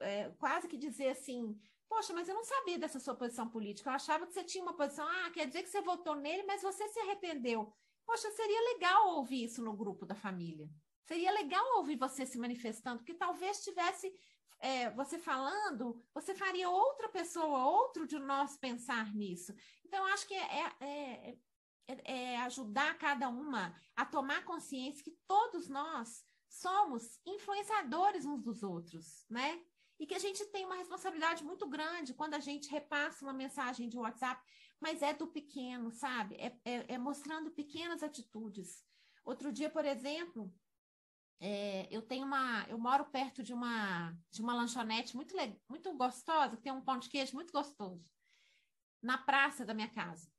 É, 0.00 0.30
quase 0.38 0.68
que 0.68 0.76
dizer 0.76 1.08
assim, 1.08 1.58
poxa, 1.88 2.12
mas 2.12 2.28
eu 2.28 2.34
não 2.34 2.44
sabia 2.44 2.78
dessa 2.78 3.00
sua 3.00 3.14
posição 3.14 3.48
política, 3.48 3.90
eu 3.90 3.94
achava 3.94 4.26
que 4.26 4.32
você 4.32 4.44
tinha 4.44 4.62
uma 4.62 4.76
posição, 4.76 5.06
ah, 5.06 5.30
quer 5.30 5.46
dizer 5.46 5.62
que 5.62 5.70
você 5.70 5.80
votou 5.80 6.14
nele, 6.14 6.44
mas 6.44 6.62
você 6.62 6.86
se 6.88 7.00
arrependeu. 7.00 7.72
Poxa, 8.04 8.30
seria 8.32 8.74
legal 8.74 9.16
ouvir 9.16 9.44
isso 9.44 9.62
no 9.62 9.72
grupo 9.72 10.04
da 10.04 10.14
família. 10.14 10.68
Seria 11.04 11.32
legal 11.32 11.78
ouvir 11.78 11.96
você 11.96 12.26
se 12.26 12.38
manifestando, 12.38 12.98
porque 12.98 13.14
talvez 13.14 13.64
tivesse 13.64 14.12
é, 14.58 14.90
você 14.90 15.18
falando, 15.18 16.02
você 16.12 16.34
faria 16.34 16.68
outra 16.68 17.08
pessoa, 17.08 17.64
outro 17.64 18.06
de 18.06 18.18
nós 18.18 18.56
pensar 18.56 19.14
nisso. 19.14 19.54
Então, 19.84 20.04
acho 20.06 20.26
que 20.26 20.34
é, 20.34 20.72
é, 20.80 21.38
é, 21.86 22.32
é 22.32 22.36
ajudar 22.42 22.98
cada 22.98 23.28
uma 23.28 23.74
a 23.96 24.04
tomar 24.04 24.44
consciência 24.44 25.04
que 25.04 25.16
todos 25.26 25.68
nós 25.68 26.24
somos 26.48 27.20
influenciadores 27.24 28.26
uns 28.26 28.42
dos 28.42 28.62
outros, 28.62 29.24
né? 29.30 29.62
E 29.98 30.06
que 30.06 30.14
a 30.14 30.18
gente 30.18 30.44
tem 30.46 30.64
uma 30.64 30.76
responsabilidade 30.76 31.44
muito 31.44 31.66
grande 31.68 32.14
quando 32.14 32.34
a 32.34 32.40
gente 32.40 32.70
repassa 32.70 33.24
uma 33.24 33.32
mensagem 33.32 33.88
de 33.88 33.98
WhatsApp, 33.98 34.42
mas 34.80 35.02
é 35.02 35.12
do 35.12 35.26
pequeno, 35.26 35.90
sabe? 35.92 36.36
É, 36.36 36.58
é, 36.64 36.94
é 36.94 36.98
mostrando 36.98 37.50
pequenas 37.50 38.02
atitudes. 38.02 38.82
Outro 39.24 39.52
dia, 39.52 39.68
por 39.68 39.84
exemplo, 39.84 40.52
é, 41.40 41.88
eu 41.90 42.02
tenho 42.02 42.26
uma, 42.26 42.66
eu 42.68 42.78
moro 42.78 43.06
perto 43.06 43.42
de 43.42 43.54
uma 43.54 44.14
de 44.30 44.42
uma 44.42 44.54
lanchonete 44.54 45.16
muito 45.16 45.34
muito 45.68 45.92
gostosa, 45.94 46.56
que 46.56 46.62
tem 46.62 46.72
um 46.72 46.82
pão 46.82 46.98
de 46.98 47.08
queijo 47.08 47.34
muito 47.34 47.52
gostoso, 47.52 48.04
na 49.02 49.16
praça 49.16 49.64
da 49.64 49.72
minha 49.72 49.88
casa. 49.88 50.30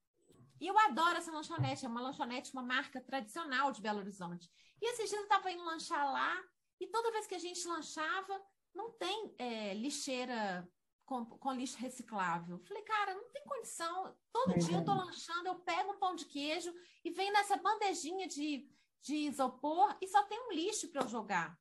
E 0.59 0.67
eu 0.67 0.77
adoro 0.77 1.17
essa 1.17 1.31
lanchonete, 1.31 1.85
é 1.85 1.89
uma 1.89 2.01
lanchonete, 2.01 2.53
uma 2.53 2.61
marca 2.61 3.01
tradicional 3.01 3.71
de 3.71 3.81
Belo 3.81 3.97
Horizonte. 3.97 4.47
E 4.79 4.91
esses 4.91 5.09
dias 5.09 5.19
eu 5.19 5.23
estava 5.23 5.51
indo 5.51 5.63
lanchar 5.63 6.05
lá, 6.11 6.39
e 6.79 6.85
toda 6.85 7.11
vez 7.11 7.25
que 7.25 7.33
a 7.33 7.39
gente 7.39 7.67
lanchava, 7.67 8.39
não 8.71 8.91
tem 8.91 9.33
é, 9.39 9.73
lixeira 9.73 10.69
com, 11.03 11.25
com, 11.25 11.51
lixo 11.51 11.77
reciclável. 11.77 12.59
Falei, 12.59 12.83
cara, 12.83 13.15
não 13.15 13.27
tem 13.31 13.43
condição. 13.43 14.15
Todo 14.31 14.53
é 14.53 14.57
dia 14.59 14.77
eu 14.77 14.85
tô 14.85 14.93
lanchando, 14.93 15.47
eu 15.47 15.55
pego 15.55 15.93
um 15.93 15.99
pão 15.99 16.15
de 16.15 16.25
queijo 16.25 16.71
e 17.03 17.09
vem 17.09 17.31
nessa 17.31 17.57
bandejinha 17.57 18.27
de 18.27 18.69
de 19.01 19.15
isopor 19.15 19.95
e 20.01 20.07
só 20.07 20.23
tem 20.23 20.39
um 20.47 20.51
lixo 20.51 20.89
para 20.89 21.01
eu 21.03 21.07
jogar. 21.07 21.59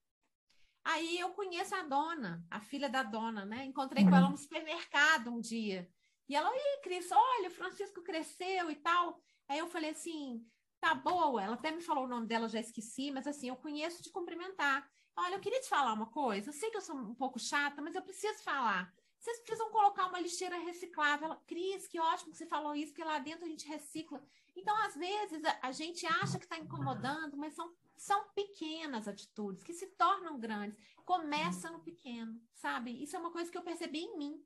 Aí 0.84 1.18
eu 1.18 1.30
conheço 1.30 1.74
a 1.74 1.82
dona, 1.82 2.44
a 2.50 2.60
filha 2.60 2.88
da 2.88 3.02
dona, 3.02 3.44
né? 3.44 3.64
Encontrei 3.64 4.04
uhum. 4.04 4.10
com 4.10 4.16
ela 4.16 4.30
no 4.30 4.36
supermercado 4.36 5.30
um 5.30 5.40
dia. 5.40 5.88
E 6.28 6.34
ela, 6.34 6.50
ih, 6.54 6.80
Cris, 6.82 7.10
olha, 7.10 7.48
o 7.48 7.52
Francisco 7.52 8.02
cresceu 8.02 8.70
e 8.70 8.76
tal. 8.76 9.20
Aí 9.48 9.58
eu 9.58 9.66
falei 9.66 9.90
assim, 9.90 10.46
tá 10.80 10.94
boa. 10.94 11.42
Ela 11.42 11.54
até 11.54 11.70
me 11.70 11.82
falou 11.82 12.04
o 12.04 12.08
nome 12.08 12.26
dela, 12.26 12.48
já 12.48 12.60
esqueci, 12.60 13.10
mas 13.10 13.26
assim, 13.26 13.48
eu 13.48 13.56
conheço 13.56 14.02
de 14.02 14.10
cumprimentar. 14.10 14.88
Olha, 15.16 15.34
eu 15.34 15.40
queria 15.40 15.60
te 15.60 15.68
falar 15.68 15.92
uma 15.92 16.06
coisa. 16.06 16.48
Eu 16.48 16.54
sei 16.54 16.70
que 16.70 16.76
eu 16.76 16.80
sou 16.80 16.96
um 16.96 17.14
pouco 17.14 17.38
chata, 17.38 17.82
mas 17.82 17.94
eu 17.94 18.02
preciso 18.02 18.42
falar. 18.42 18.92
Vocês 19.18 19.38
precisam 19.40 19.70
colocar 19.70 20.06
uma 20.06 20.20
lixeira 20.20 20.56
reciclável. 20.56 21.26
Ela, 21.26 21.42
Cris, 21.46 21.86
que 21.86 22.00
ótimo 22.00 22.32
que 22.32 22.38
você 22.38 22.46
falou 22.46 22.74
isso, 22.74 22.94
que 22.94 23.04
lá 23.04 23.18
dentro 23.18 23.44
a 23.44 23.48
gente 23.48 23.68
recicla. 23.68 24.24
Então, 24.56 24.76
às 24.84 24.94
vezes, 24.94 25.42
a, 25.62 25.72
gente 25.72 26.06
acha 26.06 26.38
que 26.38 26.44
está 26.44 26.58
incomodando, 26.58 27.36
mas 27.36 27.54
são, 27.54 27.72
são 27.96 28.24
pequenas 28.34 29.06
atitudes 29.06 29.62
que 29.62 29.72
se 29.72 29.86
tornam 29.86 30.38
grandes. 30.38 30.78
Começa 31.04 31.70
no 31.70 31.80
pequeno, 31.80 32.40
sabe? 32.54 32.90
Isso 33.02 33.16
é 33.16 33.18
uma 33.18 33.30
coisa 33.30 33.50
que 33.50 33.56
eu 33.56 33.62
percebi 33.62 34.00
em 34.00 34.18
mim. 34.18 34.42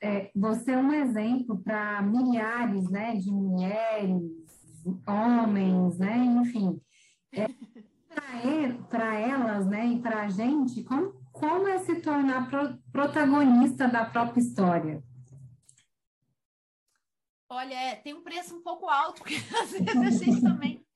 É, 0.00 0.30
você 0.34 0.72
é 0.72 0.78
um 0.78 0.92
exemplo 0.92 1.58
para 1.58 2.02
milhares 2.02 2.88
né, 2.90 3.16
de 3.16 3.30
mulheres, 3.30 4.22
homens, 5.06 5.98
né, 5.98 6.16
enfim. 6.16 6.80
É, 7.32 7.46
para 8.88 9.18
elas 9.18 9.66
né, 9.66 9.86
e 9.86 10.00
para 10.00 10.22
a 10.22 10.28
gente, 10.28 10.82
como, 10.84 11.12
como 11.32 11.68
é 11.68 11.78
se 11.78 11.96
tornar 12.00 12.48
pro, 12.48 12.76
protagonista 12.92 13.88
da 13.88 14.04
própria 14.04 14.40
história? 14.40 15.02
Olha, 17.52 17.74
é, 17.74 17.96
tem 17.96 18.14
um 18.14 18.22
preço 18.22 18.54
um 18.54 18.62
pouco 18.62 18.88
alto, 18.88 19.22
porque 19.22 19.34
às 19.60 19.72
vezes 19.72 20.22
a 20.22 20.24
gente 20.24 20.40
também, 20.40 20.86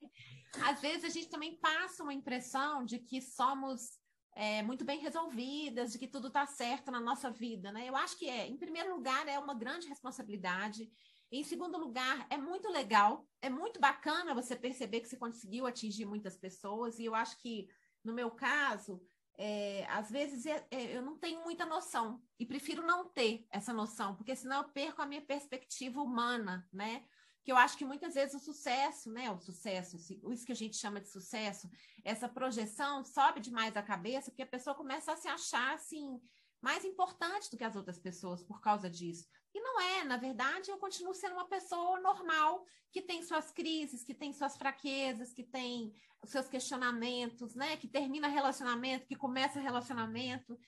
às 0.63 0.79
vezes 0.79 1.03
a 1.03 1.09
gente 1.09 1.27
também 1.27 1.57
passa 1.57 2.01
uma 2.01 2.13
impressão 2.13 2.85
de 2.85 2.97
que 2.97 3.21
somos 3.21 3.99
é, 4.33 4.63
muito 4.63 4.85
bem 4.85 4.99
resolvidas, 4.99 5.91
de 5.91 5.99
que 5.99 6.07
tudo 6.07 6.29
está 6.29 6.45
certo 6.45 6.89
na 6.91 7.01
nossa 7.01 7.29
vida, 7.29 7.73
né? 7.73 7.89
Eu 7.89 7.95
acho 7.97 8.17
que 8.17 8.29
é, 8.29 8.47
em 8.47 8.55
primeiro 8.55 8.95
lugar, 8.95 9.27
é 9.27 9.37
uma 9.37 9.53
grande 9.53 9.89
responsabilidade. 9.89 10.89
Em 11.29 11.43
segundo 11.43 11.77
lugar, 11.77 12.25
é 12.29 12.37
muito 12.37 12.69
legal, 12.69 13.27
é 13.41 13.49
muito 13.49 13.77
bacana 13.77 14.33
você 14.33 14.55
perceber 14.55 15.01
que 15.01 15.09
você 15.09 15.17
conseguiu 15.17 15.67
atingir 15.67 16.05
muitas 16.05 16.37
pessoas, 16.37 16.99
e 16.99 17.03
eu 17.03 17.13
acho 17.13 17.37
que, 17.39 17.67
no 18.01 18.13
meu 18.13 18.31
caso, 18.31 19.01
é, 19.37 19.85
às 19.89 20.09
vezes 20.09 20.45
é, 20.45 20.65
é, 20.71 20.97
eu 20.97 21.01
não 21.01 21.17
tenho 21.17 21.43
muita 21.43 21.65
noção 21.65 22.21
e 22.39 22.45
prefiro 22.45 22.85
não 22.85 23.09
ter 23.09 23.45
essa 23.49 23.73
noção, 23.73 24.15
porque 24.15 24.35
senão 24.35 24.61
eu 24.61 24.69
perco 24.69 25.01
a 25.01 25.05
minha 25.05 25.21
perspectiva 25.21 26.01
humana, 26.01 26.67
né? 26.71 27.05
Que 27.43 27.51
eu 27.51 27.57
acho 27.57 27.77
que 27.77 27.85
muitas 27.85 28.15
vezes 28.15 28.35
o 28.35 28.39
sucesso, 28.39 29.11
né? 29.11 29.29
O 29.29 29.39
sucesso, 29.39 29.97
isso 30.31 30.45
que 30.45 30.51
a 30.51 30.55
gente 30.55 30.77
chama 30.77 30.99
de 30.99 31.09
sucesso, 31.09 31.69
essa 32.03 32.27
projeção 32.27 33.03
sobe 33.03 33.39
demais 33.39 33.75
a 33.77 33.83
cabeça, 33.83 34.31
porque 34.31 34.43
a 34.43 34.47
pessoa 34.47 34.75
começa 34.75 35.11
a 35.11 35.17
se 35.17 35.27
achar 35.27 35.73
assim 35.73 36.19
mais 36.61 36.83
importante 36.83 37.51
do 37.51 37.57
que 37.57 37.63
as 37.63 37.75
outras 37.75 37.99
pessoas 37.99 38.41
por 38.41 38.59
causa 38.61 38.89
disso. 38.89 39.27
E 39.55 39.61
não 39.61 39.79
é, 39.79 40.03
na 40.03 40.17
verdade, 40.17 40.69
eu 40.69 40.77
continuo 40.77 41.13
sendo 41.13 41.35
uma 41.35 41.47
pessoa 41.47 41.97
normal, 42.01 42.65
que 42.91 43.01
tem 43.01 43.23
suas 43.23 43.51
crises, 43.51 44.03
que 44.03 44.13
tem 44.13 44.33
suas 44.33 44.57
fraquezas, 44.57 45.31
que 45.31 45.45
tem 45.45 45.93
os 46.21 46.29
seus 46.29 46.49
questionamentos, 46.49 47.55
né? 47.55 47.77
Que 47.77 47.87
termina 47.87 48.27
relacionamento, 48.27 49.07
que 49.07 49.15
começa 49.15 49.61
relacionamento. 49.61 50.59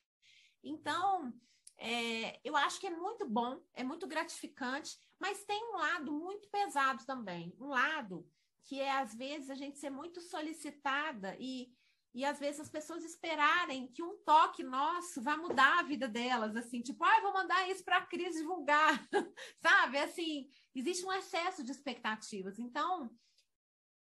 Então, 0.64 1.34
é, 1.78 2.40
eu 2.46 2.56
acho 2.56 2.80
que 2.80 2.88
é 2.88 2.96
muito 2.96 3.28
bom, 3.28 3.62
é 3.74 3.84
muito 3.84 4.08
gratificante, 4.08 4.98
mas 5.20 5.44
tem 5.44 5.62
um 5.66 5.76
lado 5.76 6.14
muito 6.14 6.48
pesado 6.48 7.06
também. 7.06 7.54
Um 7.60 7.68
lado 7.68 8.26
que 8.64 8.80
é, 8.80 8.90
às 8.90 9.14
vezes, 9.14 9.50
a 9.50 9.56
gente 9.56 9.78
ser 9.80 9.90
muito 9.90 10.22
solicitada 10.22 11.36
e 11.38 11.76
e 12.18 12.26
às 12.26 12.40
vezes 12.40 12.62
as 12.62 12.70
pessoas 12.70 13.06
esperarem 13.06 13.88
que 13.90 14.02
um 14.02 14.18
toque 14.26 14.64
nosso 14.64 15.22
vá 15.22 15.38
mudar 15.38 15.78
a 15.78 15.84
vida 15.84 16.08
delas, 16.08 16.56
assim, 16.56 16.82
tipo, 16.82 17.04
ah, 17.04 17.22
vou 17.22 17.32
mandar 17.32 17.70
isso 17.70 17.86
para 17.86 17.98
a 17.98 18.06
Cris 18.08 18.36
divulgar, 18.36 19.08
sabe? 19.62 20.00
Assim, 20.00 20.50
existe 20.74 21.06
um 21.06 21.14
excesso 21.14 21.64
de 21.64 21.72
expectativas. 21.72 22.58
Então, 22.58 23.16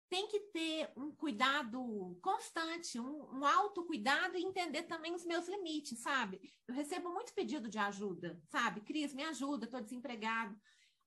tem 0.07 0.29
que 0.29 0.39
ter 0.53 0.89
um 0.95 1.11
cuidado 1.11 2.17
constante, 2.21 2.97
um, 2.97 3.37
um 3.37 3.45
autocuidado 3.45 4.37
e 4.37 4.45
entender 4.45 4.83
também 4.83 5.13
os 5.13 5.25
meus 5.25 5.49
limites, 5.49 5.99
sabe? 5.99 6.39
Eu 6.69 6.73
recebo 6.73 7.09
muito 7.09 7.33
pedido 7.33 7.67
de 7.67 7.77
ajuda, 7.77 8.41
sabe? 8.47 8.79
Cris, 8.79 9.13
me 9.13 9.25
ajuda, 9.25 9.65
estou 9.65 9.81
desempregado. 9.81 10.57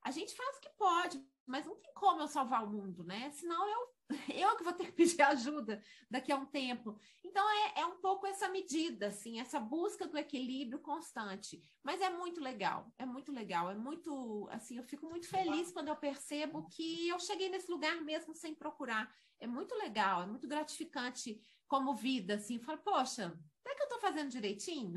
A 0.02 0.10
gente 0.10 0.36
faz 0.36 0.58
o 0.58 0.60
que 0.60 0.70
pode, 0.76 1.26
mas 1.46 1.64
não 1.64 1.74
tem 1.76 1.90
como 1.94 2.20
eu 2.20 2.28
salvar 2.28 2.64
o 2.64 2.70
mundo, 2.70 3.02
né? 3.02 3.30
Senão 3.30 3.66
eu 3.66 3.97
eu 4.34 4.56
que 4.56 4.64
vou 4.64 4.72
ter 4.72 4.86
que 4.86 4.92
pedir 4.92 5.20
ajuda 5.22 5.82
daqui 6.10 6.32
a 6.32 6.36
um 6.36 6.46
tempo. 6.46 6.98
Então, 7.22 7.44
é, 7.50 7.80
é 7.80 7.86
um 7.86 8.00
pouco 8.00 8.26
essa 8.26 8.48
medida, 8.48 9.08
assim, 9.08 9.38
essa 9.38 9.60
busca 9.60 10.06
do 10.06 10.16
equilíbrio 10.16 10.78
constante. 10.78 11.62
Mas 11.82 12.00
é 12.00 12.08
muito 12.08 12.40
legal, 12.40 12.90
é 12.98 13.04
muito 13.04 13.32
legal, 13.32 13.70
é 13.70 13.74
muito, 13.74 14.48
assim, 14.50 14.78
eu 14.78 14.84
fico 14.84 15.06
muito 15.06 15.28
feliz 15.28 15.70
quando 15.70 15.88
eu 15.88 15.96
percebo 15.96 16.68
que 16.68 17.08
eu 17.08 17.18
cheguei 17.18 17.48
nesse 17.48 17.70
lugar 17.70 18.00
mesmo 18.02 18.34
sem 18.34 18.54
procurar. 18.54 19.12
É 19.38 19.46
muito 19.46 19.74
legal, 19.74 20.22
é 20.22 20.26
muito 20.26 20.48
gratificante 20.48 21.40
como 21.66 21.94
vida, 21.94 22.34
assim. 22.34 22.58
Falo, 22.58 22.78
poxa, 22.78 23.38
será 23.62 23.74
que 23.74 23.82
eu 23.82 23.86
estou 23.86 24.00
fazendo 24.00 24.30
direitinho? 24.30 24.94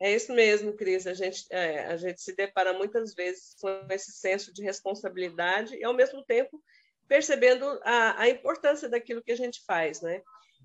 É 0.00 0.14
isso 0.14 0.34
mesmo, 0.34 0.76
Cris. 0.76 1.06
A 1.06 1.14
gente, 1.14 1.46
é, 1.50 1.86
a 1.86 1.96
gente 1.96 2.20
se 2.20 2.34
depara 2.34 2.72
muitas 2.72 3.14
vezes 3.14 3.54
com 3.60 3.68
esse 3.90 4.12
senso 4.12 4.52
de 4.52 4.62
responsabilidade 4.62 5.76
e, 5.76 5.84
ao 5.84 5.94
mesmo 5.94 6.22
tempo, 6.24 6.62
percebendo 7.08 7.64
a, 7.82 8.22
a 8.22 8.28
importância 8.28 8.88
daquilo 8.88 9.22
que 9.22 9.32
a 9.32 9.36
gente 9.36 9.62
faz, 9.66 10.00
né? 10.00 10.22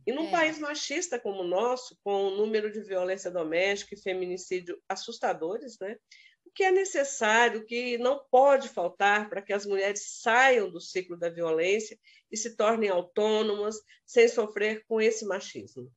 E 0.07 0.11
num 0.11 0.27
é. 0.27 0.31
país 0.31 0.57
machista 0.59 1.19
como 1.19 1.41
o 1.41 1.47
nosso, 1.47 1.97
com 2.03 2.27
o 2.27 2.37
número 2.37 2.71
de 2.71 2.81
violência 2.81 3.29
doméstica 3.29 3.95
e 3.95 4.01
feminicídio 4.01 4.81
assustadores, 4.87 5.77
né? 5.79 5.97
O 6.45 6.51
que 6.51 6.63
é 6.63 6.71
necessário, 6.71 7.59
o 7.59 7.65
que 7.65 7.97
não 7.97 8.25
pode 8.31 8.69
faltar 8.69 9.29
para 9.29 9.41
que 9.41 9.53
as 9.53 9.65
mulheres 9.65 10.19
saiam 10.21 10.69
do 10.69 10.81
ciclo 10.81 11.15
da 11.15 11.29
violência 11.29 11.99
e 12.31 12.37
se 12.37 12.55
tornem 12.55 12.89
autônomas, 12.89 13.75
sem 14.05 14.27
sofrer 14.27 14.83
com 14.87 14.99
esse 14.99 15.25
machismo? 15.25 15.91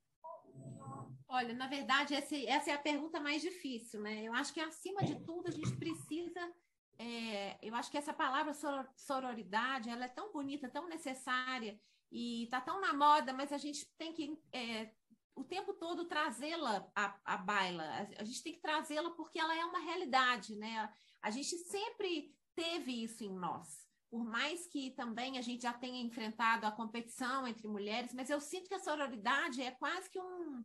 Olha, 1.27 1.55
na 1.55 1.67
verdade, 1.67 2.15
essa 2.15 2.71
é 2.71 2.75
a 2.75 2.79
pergunta 2.79 3.19
mais 3.19 3.41
difícil, 3.41 4.03
né? 4.03 4.23
Eu 4.23 4.35
acho 4.35 4.53
que, 4.53 4.61
acima 4.61 5.03
de 5.03 5.19
tudo, 5.25 5.49
a 5.49 5.51
gente 5.51 5.75
precisa. 5.77 6.53
É, 6.99 7.59
eu 7.63 7.75
acho 7.75 7.91
que 7.91 7.99
essa 7.99 8.13
palavra 8.13 8.53
sororidade 8.95 9.91
ela 9.91 10.05
é 10.05 10.09
tão 10.09 10.33
bonita, 10.33 10.69
tão 10.69 10.89
necessária 10.89 11.81
e 12.11 12.45
está 12.45 12.61
tão 12.61 12.81
na 12.81 12.93
moda, 12.93 13.33
mas 13.33 13.53
a 13.53 13.59
gente 13.59 13.87
tem 13.97 14.13
que 14.13 14.39
é, 14.53 14.93
o 15.35 15.43
tempo 15.43 15.73
todo 15.73 16.05
trazê-la 16.05 16.87
à, 16.95 17.19
à 17.25 17.37
baila. 17.37 17.85
A, 18.19 18.25
gente 18.25 18.43
tem 18.43 18.53
que 18.53 18.61
trazê-la 18.61 19.11
porque 19.11 19.39
ela 19.39 19.57
é 19.57 19.65
uma 19.65 19.81
realidade, 19.81 20.55
né? 20.57 20.93
A 21.21 21.31
gente 21.31 21.57
sempre 21.59 22.35
teve 22.55 23.03
isso 23.03 23.25
em 23.25 23.35
nós. 23.35 23.89
Por 24.11 24.25
mais 24.25 24.67
que 24.67 24.91
também 24.91 25.39
a 25.39 25.43
gente 25.43 25.63
já 25.63 25.73
tenha 25.73 26.03
enfrentado 26.03 26.67
a 26.67 26.73
competição 26.73 27.49
entre 27.49 27.67
mulheres, 27.67 28.13
mas 28.13 28.29
eu 28.29 28.41
sinto 28.41 28.69
que 28.69 28.75
a 28.75 28.81
sororidade 28.81 29.63
é 29.63 29.71
quase 29.71 30.11
que 30.11 30.21
um 30.21 30.63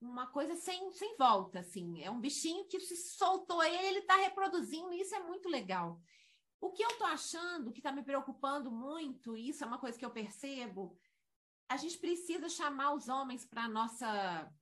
uma 0.00 0.26
coisa 0.26 0.56
sem, 0.56 0.90
sem 0.92 1.16
volta, 1.16 1.60
assim. 1.60 2.02
É 2.02 2.10
um 2.10 2.20
bichinho 2.20 2.66
que 2.66 2.80
se 2.80 2.96
soltou 2.96 3.62
ele, 3.62 3.76
ele 3.76 3.98
está 3.98 4.16
reproduzindo, 4.16 4.92
e 4.92 5.00
isso 5.00 5.14
é 5.14 5.20
muito 5.20 5.48
legal. 5.48 6.00
O 6.60 6.70
que 6.70 6.82
eu 6.82 6.90
estou 6.90 7.06
achando, 7.06 7.72
que 7.72 7.80
está 7.80 7.92
me 7.92 8.02
preocupando 8.02 8.70
muito, 8.70 9.36
e 9.36 9.48
isso 9.48 9.64
é 9.64 9.66
uma 9.66 9.78
coisa 9.78 9.98
que 9.98 10.04
eu 10.04 10.10
percebo, 10.10 10.96
a 11.68 11.76
gente 11.76 11.98
precisa 11.98 12.48
chamar 12.48 12.94
os 12.94 13.08
homens 13.08 13.44
para 13.44 13.64
a 13.64 13.68
nossa 13.68 14.52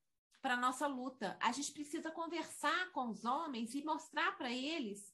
para 0.41 0.57
nossa 0.57 0.87
luta. 0.87 1.37
A 1.41 1.51
gente 1.51 1.73
precisa 1.73 2.13
conversar 2.13 2.93
com 2.93 3.09
os 3.09 3.25
homens 3.25 3.75
e 3.75 3.83
mostrar 3.83 4.37
para 4.37 4.53
eles 4.53 5.13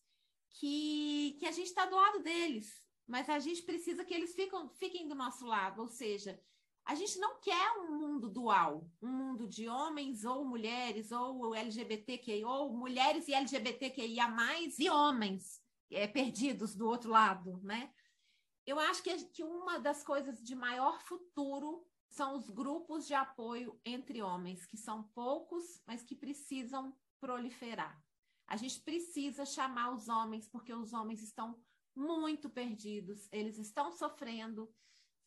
que, 0.50 1.36
que 1.38 1.46
a 1.46 1.50
gente 1.50 1.68
está 1.68 1.86
do 1.86 1.96
lado 1.96 2.22
deles, 2.22 2.82
mas 3.06 3.28
a 3.30 3.38
gente 3.38 3.62
precisa 3.62 4.04
que 4.04 4.12
eles 4.12 4.34
fiquem 4.78 5.08
do 5.08 5.14
nosso 5.14 5.46
lado, 5.46 5.80
ou 5.80 5.88
seja, 5.88 6.38
a 6.86 6.94
gente 6.94 7.18
não 7.18 7.40
quer 7.40 7.78
um 7.78 7.98
mundo 7.98 8.28
dual, 8.28 8.86
um 9.00 9.08
mundo 9.08 9.48
de 9.48 9.68
homens 9.68 10.24
ou 10.24 10.44
mulheres, 10.44 11.10
ou 11.12 11.54
LGBTQI, 11.54 12.44
ou 12.44 12.76
mulheres 12.76 13.26
e 13.26 13.34
LGBTQIA+, 13.34 14.28
e 14.78 14.90
homens 14.90 15.62
é, 15.90 16.06
perdidos 16.06 16.74
do 16.74 16.86
outro 16.86 17.10
lado, 17.10 17.58
né? 17.62 17.92
Eu 18.66 18.78
acho 18.78 19.02
que, 19.02 19.14
que 19.26 19.42
uma 19.42 19.78
das 19.78 20.02
coisas 20.02 20.42
de 20.42 20.54
maior 20.54 21.00
futuro 21.02 21.86
são 22.08 22.36
os 22.36 22.48
grupos 22.48 23.06
de 23.06 23.14
apoio 23.14 23.78
entre 23.84 24.22
homens, 24.22 24.66
que 24.66 24.76
são 24.76 25.02
poucos, 25.14 25.82
mas 25.86 26.02
que 26.02 26.14
precisam 26.14 26.96
proliferar. 27.18 28.02
A 28.46 28.56
gente 28.56 28.80
precisa 28.80 29.44
chamar 29.44 29.94
os 29.94 30.08
homens, 30.08 30.46
porque 30.48 30.72
os 30.72 30.92
homens 30.92 31.22
estão 31.22 31.58
muito 31.94 32.50
perdidos, 32.50 33.28
eles 33.32 33.58
estão 33.58 33.90
sofrendo, 33.90 34.72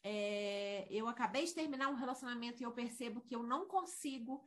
é, 0.04 0.88
eu 0.90 1.08
acabei 1.08 1.46
de 1.46 1.54
terminar 1.54 1.90
um 1.90 1.96
relacionamento 1.96 2.62
e 2.62 2.66
eu 2.66 2.72
percebo 2.72 3.22
que 3.22 3.36
eu 3.36 3.44
não 3.44 3.66
consigo 3.68 4.44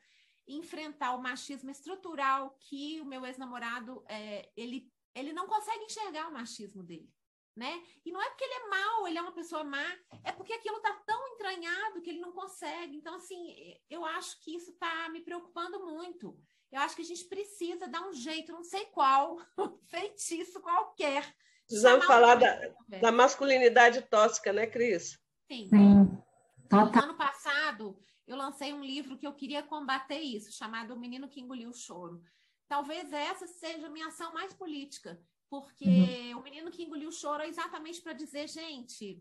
enfrentar 0.46 1.14
o 1.14 1.22
machismo 1.22 1.70
estrutural 1.70 2.56
que 2.60 3.00
o 3.00 3.04
meu 3.04 3.24
ex-namorado 3.24 4.04
é, 4.08 4.50
ele, 4.56 4.90
ele 5.14 5.32
não 5.32 5.46
consegue 5.46 5.84
enxergar 5.84 6.28
o 6.28 6.32
machismo 6.32 6.82
dele. 6.82 7.08
Né? 7.56 7.82
E 8.04 8.12
não 8.12 8.22
é 8.22 8.28
porque 8.28 8.44
ele 8.44 8.54
é 8.54 8.68
mau, 8.68 9.08
ele 9.08 9.18
é 9.18 9.22
uma 9.22 9.34
pessoa 9.34 9.64
má, 9.64 9.84
é 10.24 10.32
porque 10.32 10.52
aquilo 10.52 10.76
está 10.76 10.92
tão 11.04 11.28
entranhado 11.28 12.00
que 12.00 12.08
ele 12.08 12.20
não 12.20 12.32
consegue. 12.32 12.96
Então, 12.96 13.16
assim, 13.16 13.76
eu 13.90 14.04
acho 14.04 14.40
que 14.40 14.54
isso 14.54 14.70
está 14.70 15.08
me 15.10 15.20
preocupando 15.20 15.84
muito. 15.84 16.38
Eu 16.72 16.80
acho 16.80 16.94
que 16.94 17.02
a 17.02 17.04
gente 17.04 17.24
precisa 17.24 17.88
dar 17.88 18.06
um 18.06 18.12
jeito, 18.12 18.52
não 18.52 18.62
sei 18.62 18.86
qual, 18.86 19.36
feitiço 19.90 20.60
qualquer. 20.60 21.34
Precisamos 21.66 22.06
falar 22.06 22.36
da, 22.36 22.72
da 23.00 23.12
masculinidade 23.12 24.02
tóxica, 24.02 24.52
né, 24.52 24.66
Cris? 24.66 25.18
Sim. 25.50 25.68
Sim. 25.68 26.22
Total. 26.68 27.04
ano 27.04 27.14
passado, 27.16 27.98
eu 28.26 28.36
lancei 28.36 28.72
um 28.72 28.84
livro 28.84 29.18
que 29.18 29.26
eu 29.26 29.34
queria 29.34 29.62
combater 29.62 30.20
isso, 30.20 30.52
chamado 30.52 30.94
O 30.94 30.98
Menino 30.98 31.28
que 31.28 31.40
Engoliu 31.40 31.70
o 31.70 31.74
Choro. 31.74 32.22
Talvez 32.68 33.12
essa 33.12 33.48
seja 33.48 33.88
a 33.88 33.90
minha 33.90 34.06
ação 34.06 34.32
mais 34.32 34.54
política, 34.54 35.20
porque 35.50 36.32
uhum. 36.32 36.38
o 36.38 36.42
menino 36.44 36.70
que 36.70 36.84
engoliu 36.84 37.08
o 37.08 37.12
choro 37.12 37.42
é 37.42 37.48
exatamente 37.48 38.00
para 38.00 38.12
dizer, 38.12 38.48
gente, 38.48 39.20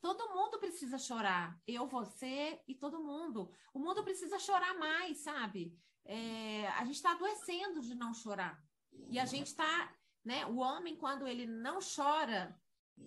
todo 0.00 0.34
mundo 0.34 0.58
precisa 0.58 0.98
chorar. 0.98 1.56
Eu, 1.64 1.86
você 1.86 2.60
e 2.66 2.74
todo 2.74 3.04
mundo. 3.04 3.52
O 3.72 3.78
mundo 3.78 4.02
precisa 4.02 4.40
chorar 4.40 4.76
mais, 4.76 5.18
sabe? 5.18 5.78
É, 6.04 6.66
a 6.70 6.84
gente 6.84 6.96
está 6.96 7.12
adoecendo 7.12 7.80
de 7.80 7.94
não 7.94 8.12
chorar. 8.12 8.60
E 9.08 9.16
a 9.16 9.24
gente 9.24 9.46
está, 9.46 9.94
né? 10.24 10.44
O 10.46 10.56
homem, 10.56 10.96
quando 10.96 11.28
ele 11.28 11.46
não 11.46 11.78
chora, 11.78 12.60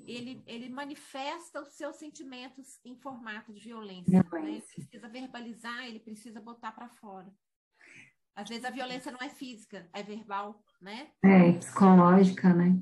ele, 0.05 0.41
ele 0.45 0.69
manifesta 0.69 1.61
os 1.61 1.69
seus 1.69 1.95
sentimentos 1.97 2.79
em 2.83 2.95
formato 2.95 3.53
de 3.53 3.59
violência. 3.59 4.23
Né? 4.31 4.39
Ele 4.41 4.61
precisa 4.61 5.07
verbalizar, 5.07 5.85
ele 5.85 5.99
precisa 5.99 6.41
botar 6.41 6.71
para 6.71 6.89
fora. 6.89 7.31
Às 8.35 8.47
vezes 8.47 8.65
a 8.65 8.69
violência 8.69 9.11
não 9.11 9.19
é 9.21 9.29
física, 9.29 9.89
é 9.93 10.01
verbal, 10.01 10.63
né? 10.81 11.09
É, 11.23 11.51
psicológica, 11.53 12.53
né? 12.53 12.79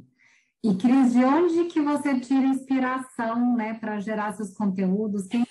E 0.63 0.75
Cris, 0.75 1.13
de 1.13 1.23
onde 1.23 1.65
que 1.65 1.81
você 1.81 2.19
tira 2.19 2.45
inspiração, 2.45 3.55
né, 3.55 3.73
para 3.75 3.99
gerar 3.99 4.33
seus 4.33 4.53
conteúdos? 4.53 5.27
Quem, 5.27 5.45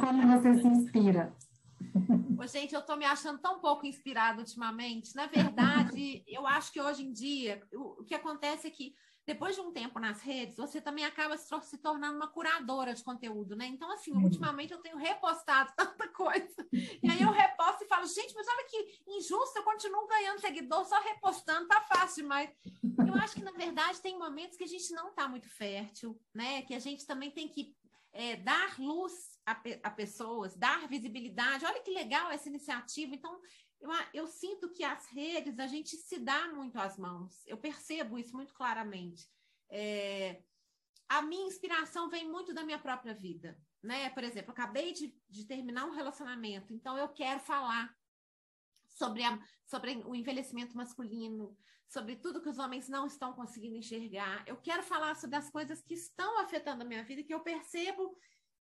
como 0.00 0.26
você 0.28 0.54
se 0.60 0.66
inspira? 0.66 1.34
Ô, 2.38 2.46
gente, 2.46 2.74
eu 2.74 2.80
estou 2.80 2.96
me 2.96 3.04
achando 3.04 3.38
tão 3.38 3.58
pouco 3.60 3.86
inspirada 3.86 4.40
ultimamente. 4.40 5.14
Na 5.16 5.26
verdade, 5.26 6.22
eu 6.26 6.46
acho 6.46 6.72
que 6.72 6.80
hoje 6.80 7.04
em 7.04 7.12
dia, 7.12 7.62
o, 7.72 8.02
o 8.02 8.04
que 8.04 8.14
acontece 8.14 8.68
é 8.68 8.70
que 8.70 8.94
depois 9.28 9.54
de 9.54 9.60
um 9.60 9.70
tempo 9.70 10.00
nas 10.00 10.22
redes, 10.22 10.56
você 10.56 10.80
também 10.80 11.04
acaba 11.04 11.36
se 11.36 11.76
tornando 11.76 12.16
uma 12.16 12.28
curadora 12.28 12.94
de 12.94 13.04
conteúdo, 13.04 13.54
né? 13.54 13.66
Então, 13.66 13.92
assim, 13.92 14.10
uhum. 14.10 14.24
ultimamente 14.24 14.72
eu 14.72 14.80
tenho 14.80 14.96
repostado 14.96 15.70
tanta 15.76 16.08
coisa. 16.08 16.66
E 16.72 17.10
aí 17.10 17.20
eu 17.20 17.30
reposto 17.30 17.84
e 17.84 17.88
falo, 17.88 18.06
gente, 18.06 18.34
mas 18.34 18.48
olha 18.48 18.64
que 18.64 19.02
injusto, 19.06 19.58
eu 19.58 19.64
continuo 19.64 20.08
ganhando 20.08 20.40
seguidor 20.40 20.82
só 20.86 20.98
repostando, 21.02 21.68
tá 21.68 21.82
fácil 21.82 22.22
demais. 22.22 22.50
Eu 23.06 23.14
acho 23.16 23.34
que, 23.34 23.44
na 23.44 23.52
verdade, 23.52 24.00
tem 24.00 24.18
momentos 24.18 24.56
que 24.56 24.64
a 24.64 24.68
gente 24.68 24.90
não 24.94 25.12
tá 25.12 25.28
muito 25.28 25.46
fértil, 25.46 26.18
né? 26.34 26.62
Que 26.62 26.74
a 26.74 26.78
gente 26.78 27.06
também 27.06 27.30
tem 27.30 27.48
que 27.48 27.76
é, 28.14 28.36
dar 28.36 28.80
luz 28.80 29.38
a, 29.44 29.52
a 29.82 29.90
pessoas, 29.90 30.56
dar 30.56 30.88
visibilidade. 30.88 31.66
Olha 31.66 31.82
que 31.82 31.90
legal 31.90 32.30
essa 32.30 32.48
iniciativa. 32.48 33.14
Então, 33.14 33.38
eu, 33.80 33.90
eu, 34.12 34.26
sinto 34.26 34.70
que 34.70 34.84
as 34.84 35.06
redes 35.06 35.58
a 35.58 35.66
gente 35.66 35.96
se 35.96 36.18
dá 36.18 36.48
muito 36.48 36.76
às 36.76 36.98
mãos. 36.98 37.46
Eu 37.46 37.56
percebo 37.56 38.18
isso 38.18 38.34
muito 38.34 38.52
claramente. 38.54 39.28
É, 39.70 40.42
a 41.08 41.22
minha 41.22 41.46
inspiração 41.46 42.08
vem 42.08 42.28
muito 42.28 42.52
da 42.52 42.64
minha 42.64 42.78
própria 42.78 43.14
vida. 43.14 43.58
Né? 43.82 44.10
Por 44.10 44.24
exemplo, 44.24 44.50
acabei 44.50 44.92
de, 44.92 45.14
de 45.28 45.46
terminar 45.46 45.84
um 45.86 45.94
relacionamento, 45.94 46.72
então 46.72 46.98
eu 46.98 47.08
quero 47.08 47.38
falar 47.40 47.96
sobre, 48.88 49.22
a, 49.22 49.38
sobre 49.64 50.02
o 50.04 50.14
envelhecimento 50.14 50.76
masculino, 50.76 51.56
sobre 51.88 52.16
tudo 52.16 52.42
que 52.42 52.48
os 52.48 52.58
homens 52.58 52.88
não 52.88 53.06
estão 53.06 53.32
conseguindo 53.32 53.76
enxergar. 53.76 54.42
Eu 54.46 54.56
quero 54.56 54.82
falar 54.82 55.14
sobre 55.14 55.36
as 55.36 55.48
coisas 55.48 55.80
que 55.80 55.94
estão 55.94 56.40
afetando 56.40 56.82
a 56.82 56.86
minha 56.86 57.04
vida, 57.04 57.22
que 57.22 57.32
eu 57.32 57.40
percebo 57.40 58.18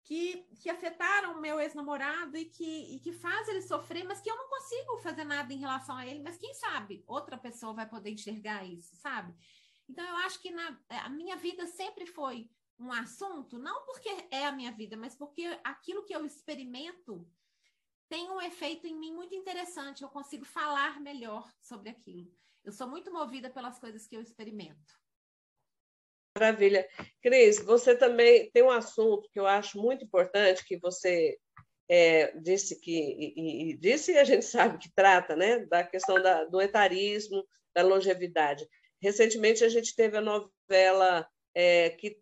que, 0.05 0.45
que 0.61 0.69
afetaram 0.69 1.33
o 1.33 1.41
meu 1.41 1.61
ex-namorado 1.61 2.37
e 2.37 2.47
que, 2.47 2.95
e 2.95 2.99
que 2.99 3.12
faz 3.12 3.49
ele 3.49 3.62
sofrer, 3.62 4.05
mas 4.05 4.21
que 4.21 4.31
eu 4.31 4.37
não 4.37 4.49
consigo 4.49 4.99
fazer 4.99 5.25
nada 5.25 5.53
em 5.53 5.59
relação 5.59 5.97
a 5.97 6.07
ele, 6.07 6.23
mas 6.23 6.37
quem 6.37 6.53
sabe 6.55 7.05
outra 7.07 7.38
pessoa 7.38 7.73
vai 7.73 7.88
poder 7.88 8.11
enxergar 8.11 8.65
isso, 8.65 8.97
sabe? 8.97 9.35
Então, 9.88 10.05
eu 10.05 10.17
acho 10.17 10.41
que 10.41 10.51
na, 10.51 10.79
a 10.88 11.09
minha 11.09 11.37
vida 11.37 11.67
sempre 11.67 12.07
foi 12.07 12.51
um 12.79 12.93
assunto, 12.93 13.59
não 13.59 13.85
porque 13.85 14.09
é 14.31 14.47
a 14.47 14.53
minha 14.53 14.73
vida, 14.73 14.97
mas 14.97 15.15
porque 15.15 15.45
aquilo 15.62 16.05
que 16.05 16.15
eu 16.15 16.25
experimento 16.25 17.29
tem 18.09 18.29
um 18.31 18.41
efeito 18.41 18.87
em 18.87 18.99
mim 18.99 19.15
muito 19.15 19.35
interessante, 19.35 20.03
eu 20.03 20.09
consigo 20.09 20.45
falar 20.45 21.01
melhor 21.01 21.51
sobre 21.61 21.88
aquilo. 21.91 22.31
Eu 22.65 22.73
sou 22.73 22.88
muito 22.88 23.12
movida 23.12 23.49
pelas 23.51 23.79
coisas 23.79 24.07
que 24.07 24.17
eu 24.17 24.21
experimento. 24.21 25.02
Maravilha. 26.42 26.88
Cris, 27.22 27.61
você 27.61 27.94
também 27.94 28.50
tem 28.50 28.64
um 28.64 28.70
assunto 28.70 29.28
que 29.33 29.38
eu 29.38 29.46
acho 29.46 29.81
muito 29.81 30.05
importante, 30.05 30.64
que 30.64 30.76
você 30.76 31.38
é, 31.88 32.37
disse 32.37 32.81
que, 32.81 32.90
e, 32.90 33.70
e, 33.70 33.76
disse 33.76 34.11
e 34.11 34.18
a 34.18 34.24
gente 34.24 34.44
sabe 34.46 34.76
que 34.78 34.92
trata, 34.92 35.37
né, 35.37 35.61
da 35.66 35.85
questão 35.85 36.20
da, 36.20 36.44
do 36.44 36.61
etarismo, 36.61 37.46
da 37.72 37.83
longevidade. 37.83 38.66
Recentemente 39.00 39.62
a 39.62 39.68
gente 39.68 39.94
teve 39.94 40.16
a 40.16 40.20
novela 40.20 41.24
é, 41.55 41.90
que 41.90 42.18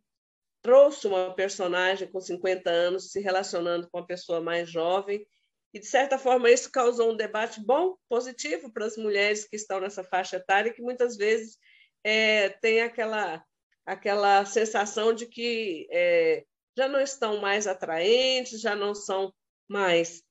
trouxe 0.61 1.07
uma 1.07 1.35
personagem 1.35 2.07
com 2.13 2.21
50 2.21 2.69
anos 2.69 3.11
se 3.13 3.21
relacionando 3.21 3.89
com 3.89 4.01
uma 4.01 4.07
pessoa 4.07 4.43
mais 4.43 4.69
jovem 4.69 5.27
E, 5.73 5.79
de 5.79 5.87
certa 5.87 6.19
forma, 6.19 6.51
isso 6.51 6.71
causou 6.71 7.13
um 7.13 7.17
debate 7.17 7.59
bom, 7.65 7.97
positivo 8.07 8.71
para 8.71 8.85
as 8.85 8.99
mulheres 8.99 9.49
que 9.49 9.57
estão 9.57 9.81
nessa 9.81 10.05
faixa 10.05 10.37
etária, 10.37 10.75
que 10.75 10.83
muitas 10.83 11.17
vezes 11.17 11.57
é, 12.05 12.51
tem 12.51 12.83
aquela, 12.83 13.43
aquela 13.91 14.45
sensação 14.45 15.13
de 15.13 15.27
que 15.27 15.89
é, 15.91 16.45
já 16.77 16.87
não 16.87 17.01
estão 17.01 17.41
mais 17.41 17.67
atraentes, 17.67 18.61
já 18.61 18.77
não 18.77 18.95
são 18.95 19.35
mais. 19.69 20.23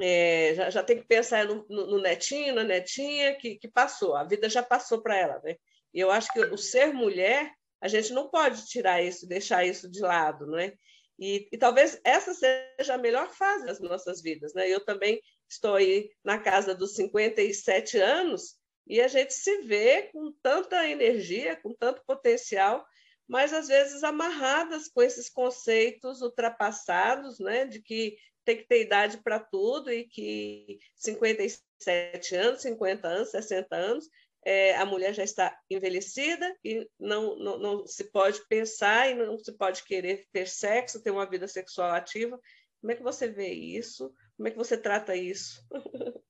É, 0.00 0.54
já, 0.54 0.70
já 0.70 0.82
tem 0.82 0.98
que 0.98 1.06
pensar 1.06 1.44
no, 1.44 1.66
no, 1.68 2.00
netinho, 2.00 2.54
na 2.54 2.64
netinha, 2.64 3.36
que, 3.36 3.56
que 3.56 3.68
passou, 3.68 4.14
a 4.16 4.24
vida 4.24 4.48
já 4.48 4.62
passou 4.62 5.02
para 5.02 5.16
ela. 5.16 5.40
Né? 5.44 5.56
E 5.92 6.00
eu 6.00 6.10
acho 6.10 6.32
que 6.32 6.40
o 6.40 6.56
ser 6.56 6.94
mulher, 6.94 7.52
a 7.80 7.88
gente 7.88 8.12
não 8.12 8.30
pode 8.30 8.66
tirar 8.66 9.02
isso, 9.02 9.28
deixar 9.28 9.66
isso 9.66 9.90
de 9.90 10.00
lado, 10.00 10.46
não 10.46 10.58
é? 10.58 10.72
E, 11.18 11.48
e, 11.52 11.58
talvez 11.58 12.00
essa 12.04 12.32
seja 12.32 12.94
a 12.94 12.98
melhor 12.98 13.28
fase 13.30 13.66
das 13.66 13.80
nossas 13.80 14.22
vidas. 14.22 14.54
Né? 14.54 14.68
Eu 14.70 14.84
também 14.84 15.20
estou 15.50 15.74
aí 15.74 16.08
na 16.24 16.38
casa 16.38 16.74
dos 16.74 16.94
57 16.94 17.98
anos 17.98 18.57
e 18.88 19.00
a 19.00 19.08
gente 19.08 19.34
se 19.34 19.62
vê 19.62 20.04
com 20.12 20.32
tanta 20.42 20.88
energia, 20.88 21.56
com 21.56 21.74
tanto 21.74 22.02
potencial, 22.06 22.86
mas 23.28 23.52
às 23.52 23.68
vezes 23.68 24.02
amarradas 24.02 24.88
com 24.88 25.02
esses 25.02 25.28
conceitos 25.28 26.22
ultrapassados, 26.22 27.38
né? 27.38 27.66
de 27.66 27.82
que 27.82 28.16
tem 28.44 28.56
que 28.56 28.66
ter 28.66 28.82
idade 28.82 29.18
para 29.18 29.38
tudo 29.38 29.92
e 29.92 30.04
que 30.04 30.78
57 30.96 32.34
anos, 32.34 32.62
50 32.62 33.06
anos, 33.06 33.30
60 33.30 33.76
anos 33.76 34.08
é, 34.44 34.74
a 34.76 34.86
mulher 34.86 35.12
já 35.12 35.22
está 35.22 35.58
envelhecida 35.68 36.56
e 36.64 36.88
não, 36.98 37.36
não, 37.36 37.58
não 37.58 37.86
se 37.86 38.04
pode 38.10 38.40
pensar 38.48 39.10
e 39.10 39.14
não 39.14 39.38
se 39.38 39.52
pode 39.52 39.84
querer 39.84 40.26
ter 40.32 40.48
sexo, 40.48 41.02
ter 41.02 41.10
uma 41.10 41.28
vida 41.28 41.46
sexual 41.46 41.90
ativa. 41.90 42.40
Como 42.80 42.90
é 42.90 42.96
que 42.96 43.02
você 43.02 43.28
vê 43.28 43.48
isso? 43.48 44.10
Como 44.36 44.48
é 44.48 44.50
que 44.50 44.56
você 44.56 44.78
trata 44.78 45.14
isso? 45.14 45.62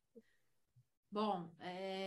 Bom, 1.10 1.50
é, 1.60 1.97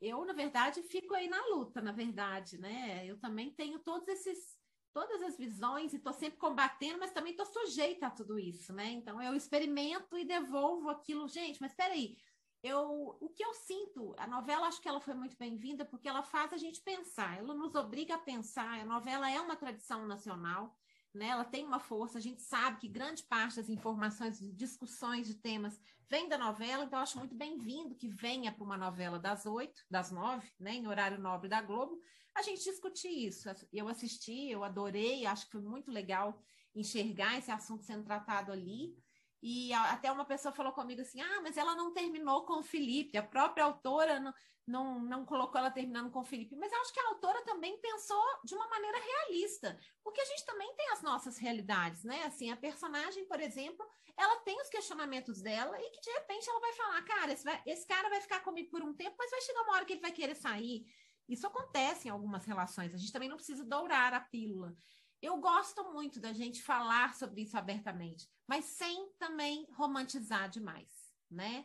eu, 0.00 0.24
na 0.24 0.32
verdade, 0.32 0.82
fico 0.82 1.14
aí 1.14 1.28
na 1.28 1.44
luta, 1.46 1.80
na 1.80 1.92
verdade, 1.92 2.58
né? 2.58 3.04
Eu 3.06 3.18
também 3.18 3.50
tenho 3.54 3.78
todos 3.80 4.06
esses, 4.08 4.56
todas 4.92 5.22
as 5.22 5.36
visões 5.36 5.92
e 5.92 5.96
estou 5.96 6.12
sempre 6.12 6.38
combatendo, 6.38 6.98
mas 6.98 7.10
também 7.10 7.32
estou 7.32 7.46
sujeita 7.46 8.06
a 8.06 8.10
tudo 8.10 8.38
isso, 8.38 8.72
né? 8.72 8.86
Então, 8.90 9.20
eu 9.20 9.34
experimento 9.34 10.16
e 10.16 10.24
devolvo 10.24 10.88
aquilo. 10.88 11.28
Gente, 11.28 11.60
mas 11.60 11.72
espera 11.72 11.94
aí, 11.94 12.16
eu, 12.62 13.16
o 13.20 13.28
que 13.30 13.44
eu 13.44 13.52
sinto, 13.54 14.14
a 14.18 14.26
novela 14.26 14.66
acho 14.68 14.80
que 14.80 14.88
ela 14.88 15.00
foi 15.00 15.14
muito 15.14 15.36
bem-vinda 15.36 15.84
porque 15.84 16.08
ela 16.08 16.22
faz 16.22 16.52
a 16.52 16.56
gente 16.56 16.80
pensar, 16.82 17.38
ela 17.38 17.54
nos 17.54 17.74
obriga 17.74 18.14
a 18.14 18.18
pensar. 18.18 18.80
A 18.80 18.84
novela 18.84 19.30
é 19.30 19.40
uma 19.40 19.56
tradição 19.56 20.06
nacional, 20.06 20.77
né? 21.14 21.28
Ela 21.28 21.44
tem 21.44 21.64
uma 21.64 21.80
força. 21.80 22.18
A 22.18 22.20
gente 22.20 22.42
sabe 22.42 22.78
que 22.78 22.88
grande 22.88 23.22
parte 23.22 23.56
das 23.56 23.68
informações, 23.68 24.38
discussões 24.54 25.26
de 25.26 25.34
temas 25.34 25.80
vem 26.08 26.28
da 26.28 26.38
novela, 26.38 26.84
então 26.84 26.98
acho 26.98 27.18
muito 27.18 27.34
bem-vindo 27.34 27.94
que 27.94 28.08
venha 28.08 28.50
para 28.50 28.64
uma 28.64 28.78
novela 28.78 29.18
das 29.18 29.44
oito, 29.44 29.84
das 29.90 30.10
nove, 30.10 30.50
né? 30.58 30.74
Em 30.74 30.86
horário 30.86 31.20
nobre 31.20 31.48
da 31.48 31.60
Globo, 31.60 32.00
a 32.34 32.42
gente 32.42 32.64
discutir 32.64 33.26
isso. 33.26 33.48
Eu 33.72 33.88
assisti, 33.88 34.50
eu 34.50 34.64
adorei, 34.64 35.26
acho 35.26 35.46
que 35.46 35.52
foi 35.52 35.62
muito 35.62 35.90
legal 35.90 36.40
enxergar 36.74 37.36
esse 37.36 37.50
assunto 37.50 37.84
sendo 37.84 38.04
tratado 38.04 38.52
ali. 38.52 38.96
E 39.42 39.72
até 39.72 40.10
uma 40.10 40.24
pessoa 40.24 40.52
falou 40.52 40.72
comigo 40.72 41.00
assim: 41.00 41.20
ah, 41.20 41.40
mas 41.42 41.56
ela 41.56 41.74
não 41.74 41.92
terminou 41.92 42.44
com 42.44 42.60
o 42.60 42.62
Felipe, 42.62 43.16
a 43.16 43.22
própria 43.22 43.64
autora 43.64 44.18
não, 44.18 44.34
não, 44.66 45.00
não 45.00 45.24
colocou 45.24 45.58
ela 45.58 45.70
terminando 45.70 46.10
com 46.10 46.20
o 46.20 46.24
Felipe. 46.24 46.56
Mas 46.56 46.72
eu 46.72 46.80
acho 46.80 46.92
que 46.92 47.00
a 47.00 47.08
autora 47.08 47.42
também 47.44 47.80
pensou 47.80 48.22
de 48.44 48.54
uma 48.54 48.68
maneira 48.68 48.98
realista, 48.98 49.78
porque 50.02 50.20
a 50.20 50.24
gente 50.24 50.44
também 50.44 50.74
tem 50.74 50.90
as 50.90 51.02
nossas 51.02 51.38
realidades, 51.38 52.02
né? 52.04 52.24
Assim, 52.24 52.50
a 52.50 52.56
personagem, 52.56 53.26
por 53.26 53.40
exemplo, 53.40 53.86
ela 54.16 54.40
tem 54.40 54.60
os 54.60 54.68
questionamentos 54.68 55.40
dela 55.40 55.80
e 55.80 55.90
que 55.90 56.00
de 56.00 56.10
repente 56.10 56.50
ela 56.50 56.60
vai 56.60 56.72
falar: 56.72 57.02
cara, 57.02 57.32
esse, 57.32 57.44
vai, 57.44 57.62
esse 57.64 57.86
cara 57.86 58.08
vai 58.08 58.20
ficar 58.20 58.40
comigo 58.40 58.70
por 58.70 58.82
um 58.82 58.92
tempo, 58.92 59.14
mas 59.18 59.30
vai 59.30 59.40
chegar 59.40 59.62
uma 59.62 59.74
hora 59.74 59.84
que 59.84 59.92
ele 59.92 60.02
vai 60.02 60.12
querer 60.12 60.34
sair. 60.34 60.84
Isso 61.28 61.46
acontece 61.46 62.08
em 62.08 62.10
algumas 62.10 62.44
relações, 62.44 62.92
a 62.92 62.96
gente 62.96 63.12
também 63.12 63.28
não 63.28 63.36
precisa 63.36 63.64
dourar 63.64 64.14
a 64.14 64.20
pílula. 64.20 64.74
Eu 65.20 65.36
gosto 65.38 65.82
muito 65.92 66.20
da 66.20 66.32
gente 66.32 66.62
falar 66.62 67.14
sobre 67.14 67.42
isso 67.42 67.56
abertamente, 67.56 68.28
mas 68.46 68.64
sem 68.64 69.10
também 69.18 69.66
romantizar 69.72 70.48
demais, 70.48 70.88
né? 71.30 71.64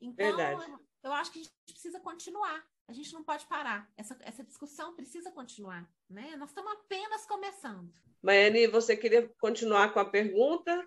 Então, 0.00 0.26
eu, 0.26 0.80
eu, 1.04 1.12
acho 1.12 1.30
que 1.32 1.40
a 1.40 1.42
gente 1.42 1.54
precisa 1.66 2.00
continuar. 2.00 2.64
A 2.88 2.92
gente 2.92 3.12
não 3.12 3.24
pode 3.24 3.46
parar. 3.46 3.90
Essa, 3.96 4.16
essa 4.20 4.44
discussão 4.44 4.94
precisa 4.94 5.30
continuar, 5.30 5.88
né? 6.08 6.36
Nós 6.36 6.50
estamos 6.50 6.72
apenas 6.72 7.26
começando. 7.26 7.92
Maiane, 8.22 8.66
você 8.66 8.96
queria 8.96 9.28
continuar 9.40 9.92
com 9.92 10.00
a 10.00 10.04
pergunta? 10.04 10.86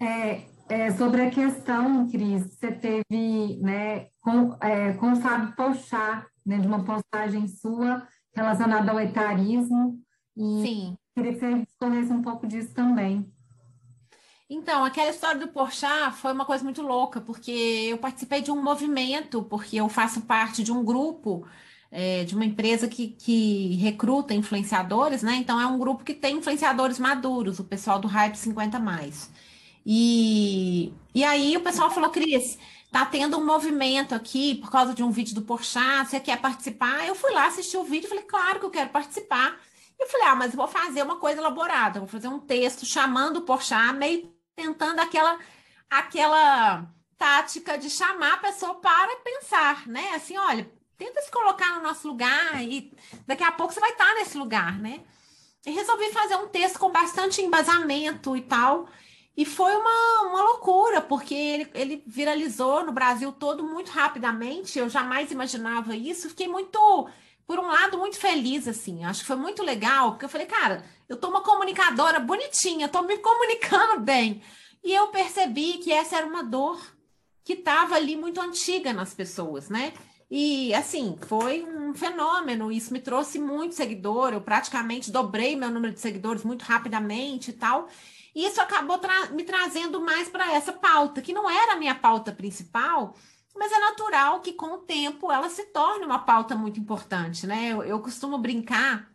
É, 0.00 0.46
é, 0.68 0.90
sobre 0.92 1.22
a 1.22 1.30
questão, 1.30 2.08
Cris, 2.10 2.42
você 2.54 2.72
teve 2.72 3.60
né, 3.62 4.10
com, 4.20 4.54
é, 4.60 4.92
com 4.94 5.12
o 5.12 5.16
Fábio 5.16 5.54
Pochá, 5.54 6.26
né, 6.44 6.58
de 6.58 6.66
uma 6.66 6.84
postagem 6.84 7.46
sua 7.46 8.06
relacionada 8.34 8.90
ao 8.90 9.00
etarismo. 9.00 10.00
E 10.36 10.66
Sim. 10.66 10.98
Queria 11.14 11.32
que 11.32 11.38
você 11.38 11.54
respondesse 11.54 12.12
um 12.12 12.22
pouco 12.22 12.46
disso 12.46 12.74
também. 12.74 13.24
Então, 14.50 14.84
aquela 14.84 15.10
história 15.10 15.40
do 15.40 15.48
Porchat 15.48 16.16
foi 16.16 16.32
uma 16.32 16.44
coisa 16.44 16.62
muito 16.62 16.82
louca, 16.82 17.20
porque 17.20 17.50
eu 17.90 17.98
participei 17.98 18.42
de 18.42 18.50
um 18.50 18.62
movimento, 18.62 19.42
porque 19.44 19.76
eu 19.76 19.88
faço 19.88 20.22
parte 20.22 20.62
de 20.62 20.70
um 20.70 20.84
grupo, 20.84 21.46
é, 21.90 22.24
de 22.24 22.34
uma 22.34 22.44
empresa 22.44 22.88
que, 22.88 23.08
que 23.08 23.76
recruta 23.76 24.34
influenciadores, 24.34 25.22
né? 25.22 25.36
Então, 25.36 25.60
é 25.60 25.66
um 25.66 25.78
grupo 25.78 26.04
que 26.04 26.14
tem 26.14 26.36
influenciadores 26.36 26.98
maduros, 26.98 27.58
o 27.58 27.64
pessoal 27.64 27.98
do 27.98 28.08
Hype 28.08 28.34
50+. 28.34 28.78
Mais. 28.80 29.30
E, 29.86 30.92
e 31.14 31.24
aí 31.24 31.56
o 31.56 31.60
pessoal 31.60 31.90
falou, 31.90 32.10
Cris, 32.10 32.58
tá 32.90 33.04
tendo 33.06 33.38
um 33.38 33.46
movimento 33.46 34.14
aqui 34.14 34.56
por 34.56 34.70
causa 34.70 34.94
de 34.94 35.02
um 35.02 35.10
vídeo 35.10 35.34
do 35.34 35.42
Porchat, 35.42 36.08
você 36.08 36.20
quer 36.20 36.40
participar? 36.40 37.06
Eu 37.06 37.14
fui 37.14 37.32
lá 37.32 37.46
assistir 37.46 37.76
o 37.76 37.84
vídeo 37.84 38.06
e 38.06 38.08
falei, 38.08 38.24
claro 38.24 38.60
que 38.60 38.66
eu 38.66 38.70
quero 38.70 38.90
participar. 38.90 39.58
Eu 39.98 40.06
falei, 40.08 40.26
ah, 40.26 40.34
mas 40.34 40.54
vou 40.54 40.66
fazer 40.66 41.02
uma 41.02 41.16
coisa 41.16 41.40
elaborada, 41.40 42.00
vou 42.00 42.08
fazer 42.08 42.28
um 42.28 42.40
texto 42.40 42.84
chamando 42.84 43.38
o 43.38 43.42
Porchat, 43.42 43.92
meio 43.94 44.34
tentando 44.54 45.00
aquela, 45.00 45.38
aquela 45.88 46.86
tática 47.16 47.78
de 47.78 47.88
chamar 47.88 48.34
a 48.34 48.38
pessoa 48.38 48.74
para 48.74 49.16
pensar, 49.16 49.86
né? 49.86 50.10
Assim, 50.14 50.36
olha, 50.36 50.70
tenta 50.96 51.20
se 51.22 51.30
colocar 51.30 51.76
no 51.76 51.82
nosso 51.82 52.06
lugar 52.08 52.62
e 52.62 52.92
daqui 53.26 53.42
a 53.42 53.52
pouco 53.52 53.72
você 53.72 53.80
vai 53.80 53.90
estar 53.90 54.14
nesse 54.14 54.36
lugar, 54.36 54.78
né? 54.78 55.02
E 55.66 55.70
resolvi 55.70 56.12
fazer 56.12 56.36
um 56.36 56.48
texto 56.48 56.78
com 56.78 56.90
bastante 56.90 57.40
embasamento 57.40 58.36
e 58.36 58.42
tal. 58.42 58.86
E 59.36 59.44
foi 59.44 59.74
uma, 59.74 60.28
uma 60.28 60.42
loucura, 60.42 61.00
porque 61.00 61.34
ele, 61.34 61.70
ele 61.74 62.04
viralizou 62.06 62.84
no 62.84 62.92
Brasil 62.92 63.32
todo 63.32 63.64
muito 63.64 63.90
rapidamente. 63.90 64.78
Eu 64.78 64.88
jamais 64.88 65.32
imaginava 65.32 65.96
isso. 65.96 66.28
Fiquei 66.28 66.46
muito 66.46 67.08
por 67.46 67.58
um 67.58 67.66
lado, 67.66 67.98
muito 67.98 68.18
feliz, 68.18 68.66
assim. 68.66 69.04
Acho 69.04 69.20
que 69.20 69.26
foi 69.26 69.36
muito 69.36 69.62
legal, 69.62 70.12
porque 70.12 70.24
eu 70.24 70.28
falei, 70.28 70.46
cara, 70.46 70.84
eu 71.08 71.16
tô 71.16 71.28
uma 71.28 71.42
comunicadora 71.42 72.18
bonitinha, 72.18 72.88
tô 72.88 73.02
me 73.02 73.18
comunicando 73.18 74.00
bem. 74.00 74.42
E 74.82 74.92
eu 74.92 75.08
percebi 75.08 75.74
que 75.78 75.92
essa 75.92 76.16
era 76.16 76.26
uma 76.26 76.42
dor 76.42 76.80
que 77.42 77.54
estava 77.54 77.94
ali 77.94 78.16
muito 78.16 78.40
antiga 78.40 78.92
nas 78.92 79.14
pessoas, 79.14 79.68
né? 79.68 79.92
E 80.30 80.74
assim, 80.74 81.16
foi 81.26 81.64
um 81.64 81.94
fenômeno. 81.94 82.72
Isso 82.72 82.92
me 82.92 83.00
trouxe 83.00 83.38
muito 83.38 83.74
seguidor. 83.74 84.32
Eu 84.32 84.40
praticamente 84.40 85.10
dobrei 85.10 85.54
meu 85.54 85.70
número 85.70 85.92
de 85.92 86.00
seguidores 86.00 86.42
muito 86.42 86.62
rapidamente 86.62 87.50
e 87.50 87.54
tal. 87.54 87.88
E 88.34 88.46
isso 88.46 88.60
acabou 88.60 88.98
tra 88.98 89.26
me 89.26 89.44
trazendo 89.44 90.00
mais 90.00 90.28
para 90.28 90.52
essa 90.52 90.72
pauta, 90.72 91.22
que 91.22 91.32
não 91.32 91.48
era 91.48 91.74
a 91.74 91.76
minha 91.76 91.94
pauta 91.94 92.32
principal, 92.32 93.14
mas 93.54 93.72
é 93.72 93.78
natural 93.78 94.40
que 94.40 94.52
com 94.52 94.74
o 94.74 94.78
tempo 94.78 95.30
ela 95.30 95.48
se 95.48 95.66
torne 95.66 96.04
uma 96.04 96.18
pauta 96.18 96.56
muito 96.56 96.80
importante, 96.80 97.46
né? 97.46 97.72
Eu, 97.72 97.82
eu 97.82 98.00
costumo 98.00 98.38
brincar 98.38 99.10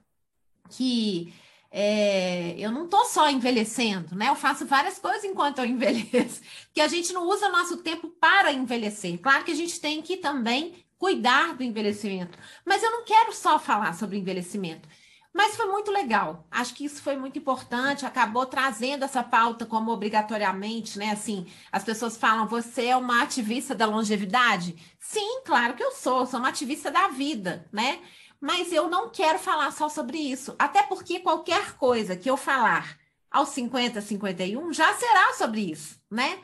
que 0.70 1.34
é, 1.72 2.56
eu 2.58 2.72
não 2.72 2.86
estou 2.86 3.06
só 3.06 3.30
envelhecendo, 3.30 4.16
né? 4.16 4.30
Eu 4.30 4.36
faço 4.36 4.66
várias 4.66 4.98
coisas 4.98 5.24
enquanto 5.24 5.60
eu 5.60 5.66
envelheço, 5.66 6.42
que 6.74 6.82
a 6.82 6.88
gente 6.88 7.14
não 7.14 7.28
usa 7.28 7.50
nosso 7.50 7.78
tempo 7.78 8.10
para 8.10 8.52
envelhecer. 8.52 9.20
Claro 9.20 9.44
que 9.44 9.52
a 9.52 9.56
gente 9.56 9.80
tem 9.80 10.02
que 10.02 10.18
também 10.18 10.84
cuidar 10.98 11.56
do 11.56 11.64
envelhecimento, 11.64 12.38
mas 12.66 12.84
eu 12.84 12.92
não 12.92 13.06
quero 13.06 13.34
só 13.34 13.58
falar 13.58 13.94
sobre 13.94 14.18
envelhecimento. 14.18 14.88
Mas 15.34 15.56
foi 15.56 15.68
muito 15.68 15.92
legal. 15.92 16.48
Acho 16.50 16.74
que 16.74 16.86
isso 16.86 17.02
foi 17.02 17.16
muito 17.16 17.38
importante. 17.38 18.06
Acabou 18.06 18.46
trazendo 18.46 19.06
essa 19.06 19.24
pauta 19.24 19.66
como 19.66 19.92
obrigatoriamente, 19.92 20.98
né? 20.98 21.12
Assim, 21.12 21.46
as 21.72 21.84
pessoas 21.84 22.18
falam: 22.18 22.48
você 22.48 22.88
é 22.88 22.98
uma 22.98 23.22
ativista 23.22 23.76
da 23.76 23.86
longevidade? 23.86 24.76
Sim, 25.00 25.42
claro 25.46 25.76
que 25.76 25.84
eu 25.84 25.92
sou. 25.92 26.26
Sou 26.26 26.40
uma 26.40 26.50
ativista 26.50 26.90
da 26.90 27.10
vida, 27.10 27.68
né? 27.72 28.00
Mas 28.42 28.72
eu 28.72 28.90
não 28.90 29.10
quero 29.10 29.38
falar 29.38 29.72
só 29.72 29.88
sobre 29.90 30.18
isso. 30.18 30.56
Até 30.58 30.84
porque 30.84 31.20
qualquer 31.20 31.76
coisa 31.78 32.16
que 32.16 32.30
eu 32.30 32.38
falar 32.38 32.98
aos 33.30 33.50
50, 33.50 34.02
51 34.02 34.74
já 34.74 34.94
será 34.94 35.34
sobre 35.34 35.72
isso, 35.72 36.00
né? 36.10 36.40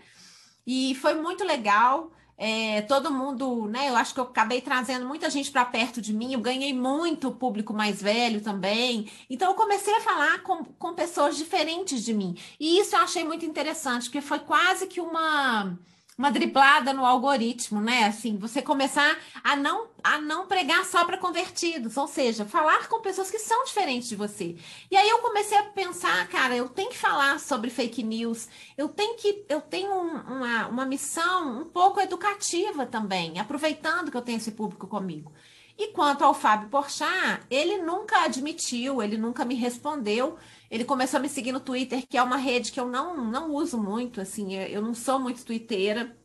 E 0.68 0.96
foi 0.96 1.16
muito 1.16 1.44
legal. 1.44 2.12
É, 2.38 2.82
todo 2.82 3.12
mundo, 3.12 3.68
né? 3.68 3.90
Eu 3.90 3.96
acho 3.96 4.14
que 4.14 4.20
eu 4.20 4.26
acabei 4.26 4.62
trazendo 4.62 5.06
muita 5.06 5.30
gente 5.30 5.50
para 5.52 5.64
perto 5.64 6.02
de 6.02 6.14
mim, 6.14 6.34
eu 6.34 6.42
ganhei 6.42 6.74
muito 6.74 7.32
público 7.32 7.74
mais 7.74 8.02
velho 8.02 8.42
também. 8.42 9.10
Então, 9.30 9.52
eu 9.52 9.56
comecei 9.56 9.94
a 9.96 10.02
falar 10.02 10.44
com, 10.44 10.64
com 10.64 10.94
pessoas 10.94 11.38
diferentes 11.38 12.04
de 12.04 12.14
mim. 12.14 12.36
E 12.60 12.80
isso 12.80 12.96
eu 12.96 13.00
achei 13.00 13.24
muito 13.24 13.46
interessante, 13.46 14.06
porque 14.06 14.22
foi 14.22 14.40
quase 14.40 14.88
que 14.88 15.00
uma 15.00 15.78
uma 16.18 16.32
driblada 16.32 16.94
no 16.94 17.06
algoritmo, 17.06 17.82
né? 17.82 18.06
Assim, 18.06 18.38
você 18.38 18.62
começar 18.62 19.18
a 19.44 19.56
não 19.56 19.88
a 20.04 20.20
não 20.20 20.46
pregar 20.46 20.86
só 20.86 21.04
para 21.04 21.18
convertidos, 21.18 21.98
ou 21.98 22.08
seja, 22.08 22.46
falar 22.46 22.88
com 22.88 23.02
pessoas 23.02 23.32
que 23.32 23.40
são 23.40 23.66
diferentes 23.66 24.08
de 24.08 24.16
você. 24.16 24.56
E 24.90 24.96
aí 24.96 25.10
eu 25.10 25.18
comecei 25.18 25.58
a 25.58 25.64
pensar, 25.64 26.28
cara, 26.30 26.56
eu 26.56 26.70
tenho 26.70 26.90
que 26.92 26.98
falar 26.98 27.40
sobre 27.40 27.70
fake 27.70 28.04
news, 28.04 28.48
eu 28.78 28.88
tenho 28.88 29.16
que 29.16 29.44
eu 29.50 29.60
tenho 29.60 29.92
uma, 29.92 30.68
uma 30.68 30.86
missão 30.86 31.62
um 31.62 31.66
pouco 31.66 32.00
educativa 32.00 32.86
também, 32.86 33.40
aproveitando 33.40 34.12
que 34.12 34.18
eu 34.18 34.22
tenho 34.22 34.38
esse 34.38 34.52
público 34.52 34.88
comigo. 34.88 35.34
E 35.78 35.88
quanto 35.88 36.24
ao 36.24 36.34
Fábio 36.34 36.70
Porchat, 36.70 37.42
ele 37.50 37.80
nunca 37.80 38.24
admitiu, 38.24 39.04
ele 39.04 39.18
nunca 39.18 39.44
me 39.44 39.56
respondeu. 39.56 40.38
Ele 40.76 40.84
começou 40.84 41.20
a 41.20 41.22
me 41.22 41.30
seguir 41.30 41.54
no 41.54 41.62
Twitter, 41.62 42.06
que 42.06 42.18
é 42.18 42.22
uma 42.22 42.36
rede 42.36 42.70
que 42.70 42.78
eu 42.78 42.86
não, 42.86 43.16
não 43.32 43.54
uso 43.54 43.82
muito, 43.82 44.20
assim, 44.20 44.56
eu 44.56 44.82
não 44.82 44.94
sou 44.94 45.18
muito 45.18 45.46
twitteira. 45.46 46.20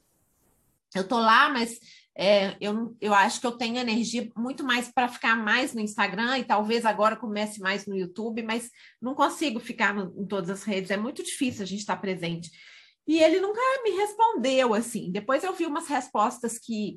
Eu 0.93 1.07
tô 1.07 1.21
lá, 1.21 1.49
mas 1.49 1.79
é, 2.17 2.57
eu, 2.61 2.97
eu 3.01 3.15
acho 3.15 3.41
que 3.41 3.47
eu 3.47 3.53
tenho 3.53 3.79
energia 3.79 4.29
muito 4.37 4.65
mais 4.65 4.91
para 4.91 5.07
ficar 5.07 5.37
mais 5.37 5.73
no 5.73 5.81
Instagram 5.81 6.39
e 6.39 6.45
talvez 6.45 6.85
agora 6.85 7.15
comece 7.15 7.61
mais 7.61 7.87
no 7.87 7.97
YouTube, 7.97 8.43
mas 8.43 8.69
não 9.01 9.15
consigo 9.15 9.61
ficar 9.61 9.95
no, 9.95 10.21
em 10.21 10.27
todas 10.27 10.51
as 10.51 10.65
redes, 10.65 10.91
é 10.91 10.97
muito 10.97 11.23
difícil 11.23 11.63
a 11.63 11.67
gente 11.67 11.79
estar 11.79 11.99
presente. 11.99 12.51
E 13.07 13.23
ele 13.23 13.41
nunca 13.41 13.61
me 13.85 13.91
respondeu 13.93 14.75
assim. 14.75 15.13
Depois 15.13 15.45
eu 15.45 15.55
vi 15.55 15.65
umas 15.65 15.87
respostas 15.87 16.59
que 16.59 16.97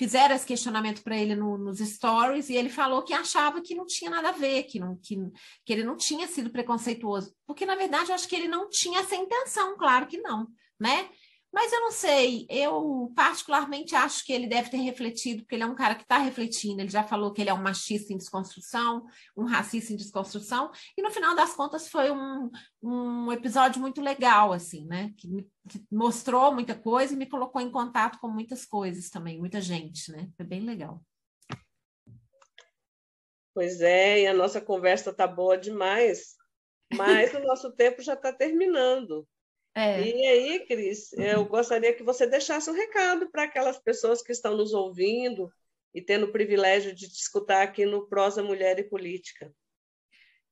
fizeram 0.00 0.34
esse 0.34 0.46
questionamento 0.46 1.02
para 1.02 1.14
ele 1.14 1.34
no, 1.34 1.58
nos 1.58 1.78
stories 1.78 2.48
e 2.48 2.56
ele 2.56 2.70
falou 2.70 3.02
que 3.02 3.12
achava 3.12 3.60
que 3.60 3.74
não 3.74 3.84
tinha 3.84 4.10
nada 4.10 4.30
a 4.30 4.32
ver, 4.32 4.62
que, 4.62 4.80
não, 4.80 4.96
que, 4.96 5.14
que 5.62 5.70
ele 5.74 5.84
não 5.84 5.94
tinha 5.94 6.26
sido 6.26 6.48
preconceituoso, 6.48 7.34
porque 7.46 7.66
na 7.66 7.74
verdade 7.74 8.08
eu 8.08 8.14
acho 8.14 8.26
que 8.26 8.34
ele 8.34 8.48
não 8.48 8.70
tinha 8.70 9.00
essa 9.00 9.14
intenção, 9.14 9.76
claro 9.76 10.06
que 10.06 10.16
não, 10.16 10.48
né? 10.80 11.10
Mas 11.52 11.72
eu 11.72 11.80
não 11.80 11.90
sei, 11.90 12.46
eu 12.48 13.12
particularmente 13.14 13.96
acho 13.96 14.24
que 14.24 14.32
ele 14.32 14.46
deve 14.46 14.70
ter 14.70 14.76
refletido, 14.76 15.42
porque 15.42 15.56
ele 15.56 15.64
é 15.64 15.66
um 15.66 15.74
cara 15.74 15.96
que 15.96 16.02
está 16.02 16.16
refletindo, 16.18 16.80
ele 16.80 16.88
já 16.88 17.02
falou 17.02 17.32
que 17.32 17.40
ele 17.40 17.50
é 17.50 17.54
um 17.54 17.62
machista 17.62 18.12
em 18.12 18.16
desconstrução, 18.16 19.04
um 19.36 19.44
racista 19.44 19.92
em 19.92 19.96
desconstrução, 19.96 20.70
e 20.96 21.02
no 21.02 21.10
final 21.10 21.34
das 21.34 21.52
contas 21.52 21.88
foi 21.88 22.12
um, 22.12 22.48
um 22.80 23.32
episódio 23.32 23.80
muito 23.80 24.00
legal, 24.00 24.52
assim, 24.52 24.86
né? 24.86 25.12
Que, 25.16 25.26
me, 25.26 25.50
que 25.68 25.84
mostrou 25.90 26.54
muita 26.54 26.76
coisa 26.76 27.14
e 27.14 27.16
me 27.16 27.26
colocou 27.26 27.60
em 27.60 27.70
contato 27.70 28.20
com 28.20 28.28
muitas 28.28 28.64
coisas 28.64 29.10
também, 29.10 29.38
muita 29.38 29.60
gente, 29.60 30.12
né? 30.12 30.28
Foi 30.36 30.46
bem 30.46 30.60
legal. 30.60 31.02
Pois 33.52 33.80
é, 33.80 34.20
e 34.20 34.26
a 34.28 34.32
nossa 34.32 34.60
conversa 34.60 35.10
está 35.10 35.26
boa 35.26 35.58
demais, 35.58 36.36
mas 36.94 37.34
o 37.34 37.40
nosso 37.40 37.72
tempo 37.72 38.00
já 38.02 38.14
está 38.14 38.32
terminando. 38.32 39.26
É. 39.74 40.02
E 40.02 40.26
aí, 40.26 40.66
Cris, 40.66 41.12
eu 41.12 41.44
gostaria 41.44 41.92
que 41.92 42.02
você 42.02 42.26
deixasse 42.26 42.68
um 42.70 42.74
recado 42.74 43.30
para 43.30 43.44
aquelas 43.44 43.78
pessoas 43.78 44.22
que 44.22 44.32
estão 44.32 44.56
nos 44.56 44.72
ouvindo 44.72 45.50
e 45.94 46.02
tendo 46.02 46.26
o 46.26 46.32
privilégio 46.32 46.94
de 46.94 47.08
te 47.08 47.20
escutar 47.20 47.62
aqui 47.62 47.84
no 47.84 48.08
Prosa 48.08 48.42
Mulher 48.42 48.78
e 48.78 48.88
Política. 48.88 49.52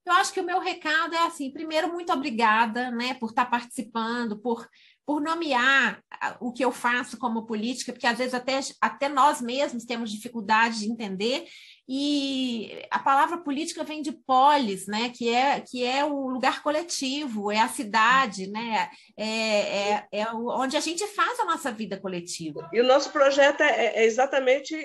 Eu 0.07 0.13
acho 0.15 0.33
que 0.33 0.41
o 0.41 0.45
meu 0.45 0.59
recado 0.59 1.15
é 1.15 1.27
assim, 1.27 1.53
primeiro, 1.53 1.93
muito 1.93 2.11
obrigada, 2.13 2.91
né, 2.91 3.13
por 3.15 3.29
estar 3.29 3.45
participando, 3.45 4.41
por, 4.41 4.67
por 5.05 5.21
nomear 5.21 6.03
o 6.41 6.51
que 6.51 6.65
eu 6.65 6.73
faço 6.73 7.19
como 7.19 7.45
política, 7.45 7.93
porque 7.93 8.07
às 8.07 8.17
vezes 8.17 8.33
até, 8.33 8.59
até 8.81 9.09
nós 9.09 9.43
mesmos 9.43 9.85
temos 9.85 10.11
dificuldade 10.11 10.79
de 10.79 10.91
entender, 10.91 11.47
e 11.89 12.85
a 12.91 12.99
palavra 12.99 13.39
política 13.39 13.83
vem 13.83 14.03
de 14.03 14.13
polis, 14.13 14.87
né? 14.87 15.09
Que 15.09 15.31
é, 15.31 15.61
que 15.61 15.83
é 15.83 16.05
o 16.05 16.29
lugar 16.29 16.63
coletivo, 16.63 17.51
é 17.51 17.59
a 17.59 17.69
cidade, 17.69 18.47
né? 18.47 18.91
É, 19.17 19.27
é, 19.27 20.09
é 20.13 20.31
onde 20.33 20.77
a 20.77 20.81
gente 20.81 21.07
faz 21.07 21.41
a 21.41 21.47
nossa 21.47 21.73
vida 21.73 21.99
coletiva. 21.99 22.69
E 22.75 22.81
o 22.81 22.85
nosso 22.85 23.11
projeto 23.11 23.63
é, 23.63 24.03
é 24.03 24.05
exatamente 24.05 24.77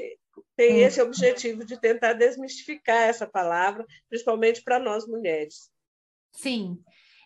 tem 0.55 0.81
esse 0.81 1.01
objetivo 1.01 1.65
de 1.65 1.79
tentar 1.79 2.13
desmistificar 2.13 3.03
essa 3.03 3.27
palavra, 3.27 3.85
principalmente 4.07 4.63
para 4.63 4.79
nós 4.79 5.05
mulheres. 5.05 5.69
Sim, 6.31 6.79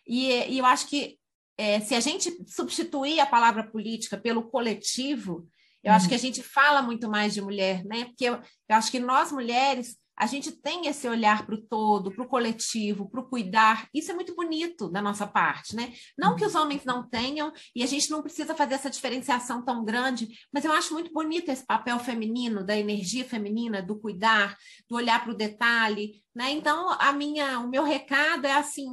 e, 0.06 0.32
e 0.54 0.58
eu 0.58 0.66
acho 0.66 0.88
que 0.88 1.18
é, 1.56 1.80
se 1.80 1.94
a 1.94 2.00
gente 2.00 2.36
substituir 2.46 3.20
a 3.20 3.26
palavra 3.26 3.62
política 3.62 4.16
pelo 4.16 4.48
coletivo, 4.48 5.48
eu 5.82 5.92
acho 5.92 6.08
que 6.08 6.14
a 6.14 6.18
gente 6.18 6.42
fala 6.42 6.82
muito 6.82 7.08
mais 7.08 7.34
de 7.34 7.40
mulher, 7.40 7.84
né? 7.84 8.06
Porque 8.06 8.24
eu, 8.24 8.34
eu 8.68 8.76
acho 8.76 8.90
que 8.90 8.98
nós 8.98 9.32
mulheres 9.32 9.96
a 10.18 10.26
gente 10.26 10.50
tem 10.50 10.88
esse 10.88 11.08
olhar 11.08 11.46
para 11.46 11.54
o 11.54 11.62
todo, 11.62 12.10
para 12.10 12.24
o 12.24 12.28
coletivo, 12.28 13.08
para 13.08 13.20
o 13.20 13.28
cuidar. 13.28 13.88
Isso 13.94 14.10
é 14.10 14.14
muito 14.14 14.34
bonito 14.34 14.90
da 14.90 15.00
nossa 15.00 15.28
parte, 15.28 15.76
né? 15.76 15.92
Não 16.18 16.34
que 16.34 16.44
os 16.44 16.56
uhum. 16.56 16.62
homens 16.62 16.84
não 16.84 17.08
tenham, 17.08 17.52
e 17.74 17.84
a 17.84 17.86
gente 17.86 18.10
não 18.10 18.20
precisa 18.20 18.52
fazer 18.52 18.74
essa 18.74 18.90
diferenciação 18.90 19.64
tão 19.64 19.84
grande, 19.84 20.28
mas 20.52 20.64
eu 20.64 20.72
acho 20.72 20.92
muito 20.92 21.12
bonito 21.12 21.50
esse 21.50 21.64
papel 21.64 22.00
feminino, 22.00 22.64
da 22.64 22.76
energia 22.76 23.24
feminina, 23.24 23.80
do 23.80 23.96
cuidar, 23.96 24.56
do 24.88 24.96
olhar 24.96 25.22
para 25.22 25.32
o 25.32 25.36
detalhe, 25.36 26.20
né? 26.34 26.50
Então, 26.50 26.90
a 26.98 27.12
minha, 27.12 27.60
o 27.60 27.68
meu 27.68 27.84
recado 27.84 28.44
é 28.44 28.54
assim. 28.54 28.88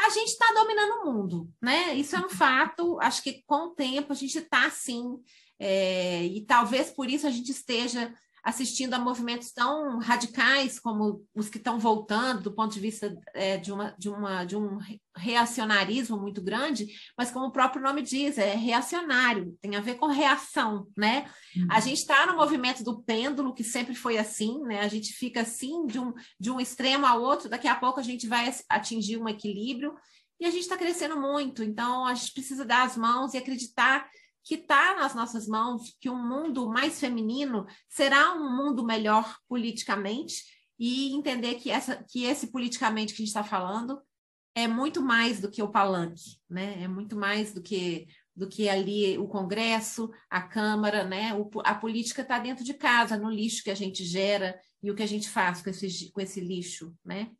A 0.00 0.08
gente 0.08 0.28
está 0.28 0.46
dominando 0.54 1.02
o 1.02 1.12
mundo, 1.12 1.50
né? 1.60 1.94
Isso 1.94 2.16
é 2.16 2.18
um 2.18 2.22
uhum. 2.22 2.28
fato. 2.30 2.98
Acho 2.98 3.22
que 3.22 3.42
com 3.46 3.66
o 3.66 3.74
tempo 3.74 4.12
a 4.12 4.16
gente 4.16 4.38
está 4.38 4.66
assim 4.66 5.18
é, 5.64 6.24
e 6.24 6.44
talvez 6.44 6.90
por 6.90 7.08
isso 7.08 7.24
a 7.24 7.30
gente 7.30 7.52
esteja 7.52 8.12
assistindo 8.42 8.94
a 8.94 8.98
movimentos 8.98 9.52
tão 9.52 10.00
radicais 10.00 10.80
como 10.80 11.24
os 11.32 11.48
que 11.48 11.58
estão 11.58 11.78
voltando 11.78 12.42
do 12.42 12.52
ponto 12.52 12.74
de 12.74 12.80
vista 12.80 13.16
é, 13.32 13.56
de, 13.58 13.70
uma, 13.70 13.94
de, 13.96 14.08
uma, 14.08 14.44
de 14.44 14.56
um 14.56 14.78
reacionarismo 15.16 16.16
muito 16.16 16.42
grande, 16.42 16.88
mas 17.16 17.30
como 17.30 17.46
o 17.46 17.52
próprio 17.52 17.80
nome 17.80 18.02
diz, 18.02 18.38
é 18.38 18.56
reacionário, 18.56 19.56
tem 19.60 19.76
a 19.76 19.80
ver 19.80 19.94
com 19.94 20.06
reação, 20.06 20.88
né? 20.96 21.30
Uhum. 21.56 21.68
A 21.70 21.78
gente 21.78 21.98
está 21.98 22.26
no 22.26 22.34
movimento 22.34 22.82
do 22.82 23.00
pêndulo, 23.00 23.54
que 23.54 23.62
sempre 23.62 23.94
foi 23.94 24.18
assim, 24.18 24.58
né? 24.62 24.80
A 24.80 24.88
gente 24.88 25.12
fica 25.12 25.42
assim 25.42 25.86
de 25.86 26.00
um, 26.00 26.12
de 26.40 26.50
um 26.50 26.60
extremo 26.60 27.06
ao 27.06 27.22
outro, 27.22 27.48
daqui 27.48 27.68
a 27.68 27.76
pouco 27.76 28.00
a 28.00 28.02
gente 28.02 28.26
vai 28.26 28.52
atingir 28.68 29.18
um 29.18 29.28
equilíbrio, 29.28 29.94
e 30.40 30.44
a 30.44 30.50
gente 30.50 30.62
está 30.62 30.76
crescendo 30.76 31.20
muito, 31.20 31.62
então 31.62 32.04
a 32.04 32.14
gente 32.14 32.32
precisa 32.32 32.64
dar 32.64 32.82
as 32.82 32.96
mãos 32.96 33.32
e 33.32 33.36
acreditar 33.36 34.04
que 34.44 34.56
está 34.56 34.96
nas 34.96 35.14
nossas 35.14 35.46
mãos, 35.46 35.96
que 36.00 36.10
um 36.10 36.28
mundo 36.28 36.68
mais 36.68 36.98
feminino 36.98 37.66
será 37.88 38.34
um 38.34 38.56
mundo 38.56 38.84
melhor 38.84 39.36
politicamente 39.48 40.42
e 40.78 41.14
entender 41.14 41.54
que, 41.56 41.70
essa, 41.70 42.02
que 42.08 42.24
esse 42.24 42.50
politicamente 42.50 43.14
que 43.14 43.22
a 43.22 43.24
gente 43.24 43.28
está 43.28 43.44
falando 43.44 44.00
é 44.54 44.66
muito 44.66 45.00
mais 45.00 45.40
do 45.40 45.50
que 45.50 45.62
o 45.62 45.70
palanque, 45.70 46.38
né? 46.48 46.82
É 46.82 46.88
muito 46.88 47.16
mais 47.16 47.52
do 47.52 47.62
que 47.62 48.06
do 48.34 48.48
que 48.48 48.66
ali 48.66 49.18
o 49.18 49.28
Congresso, 49.28 50.10
a 50.30 50.40
Câmara, 50.40 51.04
né? 51.04 51.34
O, 51.34 51.50
a 51.64 51.74
política 51.74 52.22
está 52.22 52.38
dentro 52.38 52.64
de 52.64 52.72
casa, 52.74 53.18
no 53.18 53.30
lixo 53.30 53.62
que 53.62 53.70
a 53.70 53.74
gente 53.74 54.04
gera 54.04 54.58
e 54.82 54.90
o 54.90 54.94
que 54.94 55.02
a 55.02 55.06
gente 55.06 55.28
faz 55.28 55.62
com 55.62 55.68
esse, 55.68 56.10
com 56.10 56.20
esse 56.20 56.40
lixo, 56.40 56.94
né? 57.04 57.30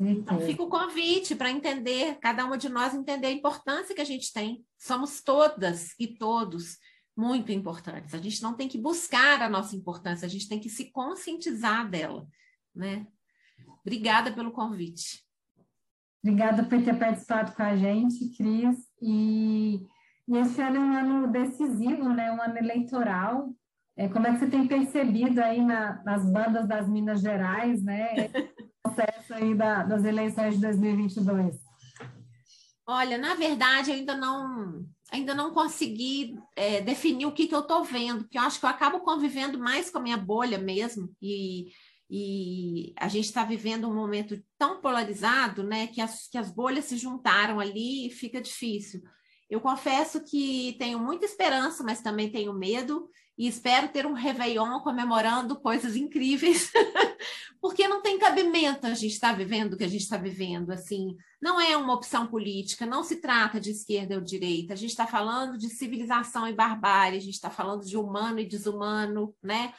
Então, 0.00 0.40
fica 0.40 0.62
o 0.62 0.68
convite 0.68 1.34
para 1.34 1.50
entender, 1.50 2.18
cada 2.20 2.44
uma 2.44 2.58
de 2.58 2.68
nós 2.68 2.94
entender 2.94 3.28
a 3.28 3.32
importância 3.32 3.94
que 3.94 4.00
a 4.00 4.04
gente 4.04 4.32
tem. 4.32 4.64
Somos 4.76 5.22
todas 5.22 5.94
e 5.98 6.06
todos 6.06 6.78
muito 7.16 7.52
importantes. 7.52 8.14
A 8.14 8.18
gente 8.18 8.42
não 8.42 8.54
tem 8.54 8.68
que 8.68 8.78
buscar 8.78 9.42
a 9.42 9.48
nossa 9.48 9.76
importância, 9.76 10.26
a 10.26 10.28
gente 10.28 10.48
tem 10.48 10.60
que 10.60 10.68
se 10.68 10.90
conscientizar 10.90 11.88
dela, 11.88 12.26
né? 12.74 13.06
Obrigada 13.80 14.32
pelo 14.32 14.52
convite. 14.52 15.24
Obrigada 16.22 16.64
por 16.64 16.82
ter 16.82 16.98
participado 16.98 17.52
com 17.52 17.62
a 17.62 17.76
gente, 17.76 18.36
Cris. 18.36 18.76
E, 19.00 19.86
e 20.26 20.36
esse 20.36 20.60
ano 20.60 20.76
é 20.76 20.80
um 20.80 20.96
ano 20.96 21.32
decisivo, 21.32 22.08
né? 22.10 22.32
Um 22.32 22.42
ano 22.42 22.58
eleitoral. 22.58 23.54
É, 23.96 24.08
como 24.08 24.26
é 24.26 24.32
que 24.32 24.38
você 24.38 24.46
tem 24.48 24.66
percebido 24.66 25.40
aí 25.40 25.60
na, 25.60 26.02
nas 26.04 26.24
bandas 26.30 26.68
das 26.68 26.88
Minas 26.88 27.20
Gerais, 27.20 27.82
né? 27.82 28.30
processo 28.98 29.34
aí 29.34 29.54
da, 29.54 29.84
das 29.84 30.04
eleições 30.04 30.54
de 30.54 30.60
2022? 30.60 31.56
Olha, 32.86 33.18
na 33.18 33.34
verdade, 33.34 33.90
eu 33.90 33.96
ainda 33.96 34.16
não 34.16 34.86
ainda 35.10 35.34
não 35.34 35.54
consegui 35.54 36.36
é, 36.54 36.82
definir 36.82 37.24
o 37.24 37.32
que, 37.32 37.46
que 37.46 37.54
eu 37.54 37.60
estou 37.60 37.82
vendo, 37.82 38.24
porque 38.24 38.36
eu 38.36 38.42
acho 38.42 38.60
que 38.60 38.66
eu 38.66 38.70
acabo 38.70 39.00
convivendo 39.00 39.58
mais 39.58 39.88
com 39.88 39.96
a 39.96 40.02
minha 40.02 40.18
bolha 40.18 40.58
mesmo, 40.58 41.10
e, 41.22 41.72
e 42.10 42.92
a 42.98 43.08
gente 43.08 43.24
está 43.24 43.42
vivendo 43.42 43.88
um 43.88 43.94
momento 43.94 44.38
tão 44.58 44.82
polarizado, 44.82 45.62
né, 45.62 45.86
que 45.86 46.02
as, 46.02 46.28
que 46.28 46.36
as 46.36 46.50
bolhas 46.50 46.84
se 46.84 46.98
juntaram 46.98 47.58
ali 47.58 48.08
e 48.08 48.10
fica 48.10 48.38
difícil. 48.38 49.00
Eu 49.48 49.62
confesso 49.62 50.22
que 50.22 50.76
tenho 50.78 50.98
muita 50.98 51.24
esperança, 51.24 51.82
mas 51.82 52.02
também 52.02 52.30
tenho 52.30 52.52
medo, 52.52 53.08
e 53.38 53.46
espero 53.48 53.88
ter 53.88 54.04
um 54.04 54.12
Réveillon 54.12 54.80
comemorando 54.80 55.58
coisas 55.58 55.96
incríveis, 55.96 56.70
porque 57.60 57.88
não 57.88 58.02
tem 58.02 58.18
cabimento 58.18 58.86
a 58.86 58.94
gente 58.94 59.12
estar 59.12 59.30
tá 59.30 59.34
vivendo 59.34 59.72
o 59.72 59.76
que 59.76 59.84
a 59.84 59.88
gente 59.88 60.02
está 60.02 60.16
vivendo. 60.16 60.70
Assim, 60.70 61.16
não 61.40 61.60
é 61.60 61.76
uma 61.76 61.94
opção 61.94 62.26
política, 62.26 62.86
não 62.86 63.02
se 63.02 63.16
trata 63.16 63.60
de 63.60 63.70
esquerda 63.70 64.14
ou 64.16 64.20
direita, 64.20 64.72
a 64.72 64.76
gente 64.76 64.90
está 64.90 65.06
falando 65.06 65.56
de 65.58 65.68
civilização 65.68 66.48
e 66.48 66.52
barbárie, 66.52 67.18
a 67.18 67.22
gente 67.22 67.34
está 67.34 67.50
falando 67.50 67.84
de 67.84 67.96
humano 67.96 68.38
e 68.38 68.46
desumano, 68.46 69.34
né? 69.42 69.72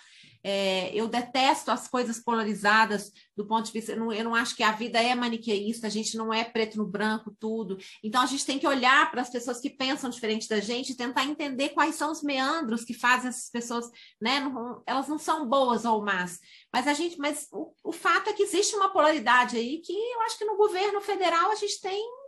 É, 0.43 0.93
eu 0.93 1.07
detesto 1.07 1.71
as 1.71 1.87
coisas 1.87 2.19
polarizadas 2.19 3.11
do 3.35 3.45
ponto 3.45 3.65
de 3.65 3.71
vista. 3.71 3.91
Eu 3.91 3.99
não, 3.99 4.13
eu 4.13 4.23
não 4.23 4.35
acho 4.35 4.55
que 4.55 4.63
a 4.63 4.71
vida 4.71 5.01
é 5.01 5.15
maniqueísta, 5.15 5.87
a 5.87 5.89
gente 5.89 6.17
não 6.17 6.33
é 6.33 6.43
preto 6.43 6.77
no 6.77 6.85
branco, 6.85 7.35
tudo. 7.39 7.77
Então 8.03 8.21
a 8.21 8.25
gente 8.25 8.45
tem 8.45 8.59
que 8.59 8.67
olhar 8.67 9.09
para 9.11 9.21
as 9.21 9.29
pessoas 9.29 9.59
que 9.59 9.69
pensam 9.69 10.09
diferente 10.09 10.47
da 10.47 10.59
gente 10.59 10.91
e 10.91 10.97
tentar 10.97 11.25
entender 11.25 11.69
quais 11.69 11.95
são 11.95 12.11
os 12.11 12.21
meandros 12.21 12.83
que 12.83 12.93
fazem 12.93 13.29
essas 13.29 13.49
pessoas, 13.49 13.89
né? 14.21 14.39
Não, 14.39 14.81
elas 14.85 15.07
não 15.07 15.17
são 15.17 15.47
boas 15.47 15.85
ou 15.85 16.03
más. 16.03 16.39
Mas 16.71 16.87
a 16.87 16.93
gente, 16.93 17.17
mas 17.17 17.47
o, 17.51 17.73
o 17.83 17.91
fato 17.91 18.29
é 18.29 18.33
que 18.33 18.43
existe 18.43 18.75
uma 18.75 18.89
polaridade 18.89 19.57
aí 19.57 19.79
que 19.79 19.93
eu 19.93 20.21
acho 20.21 20.37
que 20.37 20.45
no 20.45 20.57
governo 20.57 21.01
federal 21.01 21.51
a 21.51 21.55
gente 21.55 21.79
tem 21.81 22.18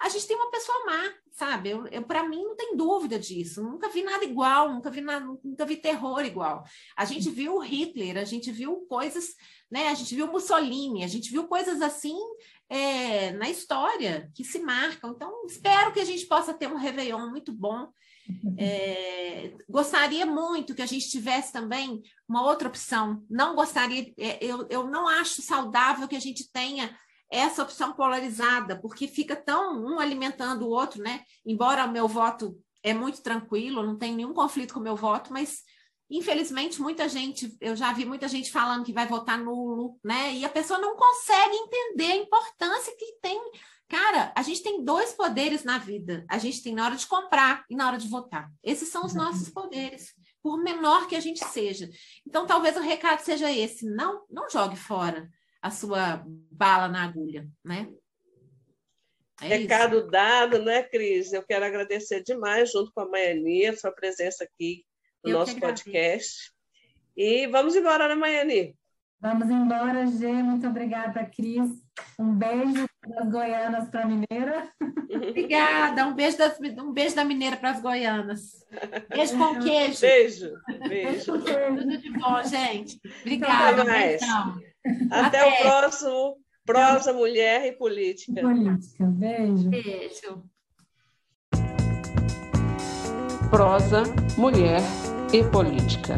a 0.00 0.08
gente 0.08 0.26
tem 0.26 0.36
uma 0.36 0.50
pessoa 0.50 0.84
má, 0.86 1.12
sabe? 1.30 1.70
Eu, 1.70 1.86
eu 1.86 2.02
para 2.02 2.28
mim 2.28 2.42
não 2.42 2.56
tem 2.56 2.76
dúvida 2.76 3.18
disso. 3.18 3.62
Nunca 3.62 3.88
vi 3.88 4.02
nada 4.02 4.24
igual, 4.24 4.72
nunca 4.72 4.90
vi 4.90 5.00
nada, 5.00 5.24
nunca 5.44 5.64
vi 5.64 5.76
terror 5.76 6.24
igual. 6.24 6.64
A 6.96 7.04
gente 7.04 7.30
viu 7.30 7.58
Hitler, 7.58 8.16
a 8.18 8.24
gente 8.24 8.50
viu 8.50 8.86
coisas, 8.88 9.34
né? 9.70 9.88
A 9.88 9.94
gente 9.94 10.14
viu 10.14 10.26
Mussolini, 10.26 11.04
a 11.04 11.08
gente 11.08 11.30
viu 11.30 11.46
coisas 11.46 11.80
assim 11.80 12.16
é, 12.68 13.32
na 13.32 13.48
história 13.48 14.30
que 14.34 14.44
se 14.44 14.58
marcam. 14.58 15.12
Então 15.12 15.46
espero 15.46 15.92
que 15.92 16.00
a 16.00 16.04
gente 16.04 16.26
possa 16.26 16.54
ter 16.54 16.68
um 16.68 16.76
Réveillon 16.76 17.30
muito 17.30 17.52
bom. 17.52 17.88
É, 18.56 19.52
gostaria 19.68 20.24
muito 20.24 20.74
que 20.74 20.82
a 20.82 20.86
gente 20.86 21.10
tivesse 21.10 21.52
também 21.52 22.02
uma 22.28 22.44
outra 22.44 22.68
opção. 22.68 23.24
Não 23.28 23.54
gostaria, 23.54 24.12
é, 24.18 24.38
eu, 24.44 24.66
eu 24.70 24.86
não 24.86 25.08
acho 25.08 25.42
saudável 25.42 26.06
que 26.08 26.16
a 26.16 26.20
gente 26.20 26.50
tenha 26.50 26.96
essa 27.32 27.62
opção 27.62 27.94
polarizada, 27.94 28.78
porque 28.78 29.08
fica 29.08 29.34
tão 29.34 29.82
um 29.82 29.98
alimentando 29.98 30.66
o 30.66 30.70
outro, 30.70 31.02
né? 31.02 31.24
Embora 31.46 31.86
o 31.86 31.90
meu 31.90 32.06
voto 32.06 32.54
é 32.82 32.92
muito 32.92 33.22
tranquilo, 33.22 33.82
não 33.82 33.96
tem 33.96 34.14
nenhum 34.14 34.34
conflito 34.34 34.74
com 34.74 34.80
o 34.80 34.82
meu 34.82 34.94
voto, 34.94 35.32
mas 35.32 35.62
infelizmente 36.10 36.82
muita 36.82 37.08
gente, 37.08 37.56
eu 37.58 37.74
já 37.74 37.90
vi 37.90 38.04
muita 38.04 38.28
gente 38.28 38.52
falando 38.52 38.84
que 38.84 38.92
vai 38.92 39.06
votar 39.06 39.38
nulo, 39.38 39.98
né? 40.04 40.34
E 40.34 40.44
a 40.44 40.48
pessoa 40.50 40.78
não 40.78 40.94
consegue 40.94 41.56
entender 41.56 42.12
a 42.12 42.16
importância 42.16 42.94
que 42.98 43.16
tem. 43.22 43.40
Cara, 43.88 44.30
a 44.36 44.42
gente 44.42 44.62
tem 44.62 44.84
dois 44.84 45.14
poderes 45.14 45.64
na 45.64 45.78
vida. 45.78 46.26
A 46.28 46.36
gente 46.36 46.62
tem 46.62 46.74
na 46.74 46.84
hora 46.84 46.96
de 46.96 47.06
comprar 47.06 47.64
e 47.70 47.74
na 47.74 47.86
hora 47.86 47.96
de 47.96 48.08
votar. 48.08 48.50
Esses 48.62 48.90
são 48.90 49.06
os 49.06 49.14
nossos 49.14 49.48
poderes, 49.48 50.14
por 50.42 50.62
menor 50.62 51.06
que 51.06 51.16
a 51.16 51.20
gente 51.20 51.42
seja. 51.46 51.88
Então, 52.26 52.46
talvez 52.46 52.76
o 52.76 52.80
recado 52.80 53.20
seja 53.20 53.50
esse: 53.50 53.86
não, 53.86 54.24
não 54.30 54.50
jogue 54.50 54.76
fora 54.76 55.30
a 55.62 55.70
sua 55.70 56.24
bala 56.50 56.88
na 56.88 57.04
agulha, 57.04 57.48
né? 57.64 57.88
É 59.40 59.46
Recado 59.46 59.98
isso. 59.98 60.08
dado, 60.08 60.62
né, 60.62 60.82
Cris? 60.82 61.32
Eu 61.32 61.42
quero 61.42 61.64
agradecer 61.64 62.22
demais, 62.22 62.70
junto 62.70 62.92
com 62.92 63.00
a 63.00 63.08
Maiani, 63.08 63.66
a 63.66 63.76
sua 63.76 63.92
presença 63.92 64.44
aqui 64.44 64.84
no 65.24 65.30
Eu 65.30 65.38
nosso 65.38 65.58
podcast. 65.58 66.52
E 67.16 67.46
vamos 67.46 67.74
embora, 67.76 68.08
né, 68.08 68.14
Maiani? 68.14 68.76
Vamos 69.20 69.48
embora, 69.48 70.06
Gê. 70.06 70.32
Muito 70.32 70.66
obrigada, 70.66 71.24
Cris. 71.24 71.70
Um 72.18 72.34
beijo 72.34 72.86
das 73.06 73.30
goianas 73.30 73.88
para 73.88 74.02
a 74.02 74.06
mineira. 74.06 74.68
Obrigada. 75.10 76.06
Um 76.06 76.14
beijo, 76.14 76.38
das, 76.38 76.58
um 76.78 76.92
beijo 76.92 77.14
da 77.16 77.24
mineira 77.24 77.56
para 77.56 77.70
as 77.70 77.80
goianas. 77.82 78.64
Beijo 79.08 79.36
com 79.36 79.58
queijo. 79.60 80.00
Beijo. 80.00 80.52
Beijo. 80.88 81.38
Tudo 81.38 81.98
de 81.98 82.10
bom, 82.12 82.42
gente. 82.44 83.00
Obrigada. 83.20 83.82
Até, 83.82 84.16
Até, 84.16 85.40
Até 85.40 85.46
o 85.46 85.62
próximo 85.62 86.36
Prosa, 86.64 87.12
Mulher 87.12 87.66
e 87.66 87.72
Política. 87.72 88.40
Política. 88.40 89.04
Beijo. 89.06 89.68
Beijo. 89.68 90.44
Prosa, 93.50 94.04
Mulher 94.38 94.80
e 95.32 95.42
Política. 95.50 96.16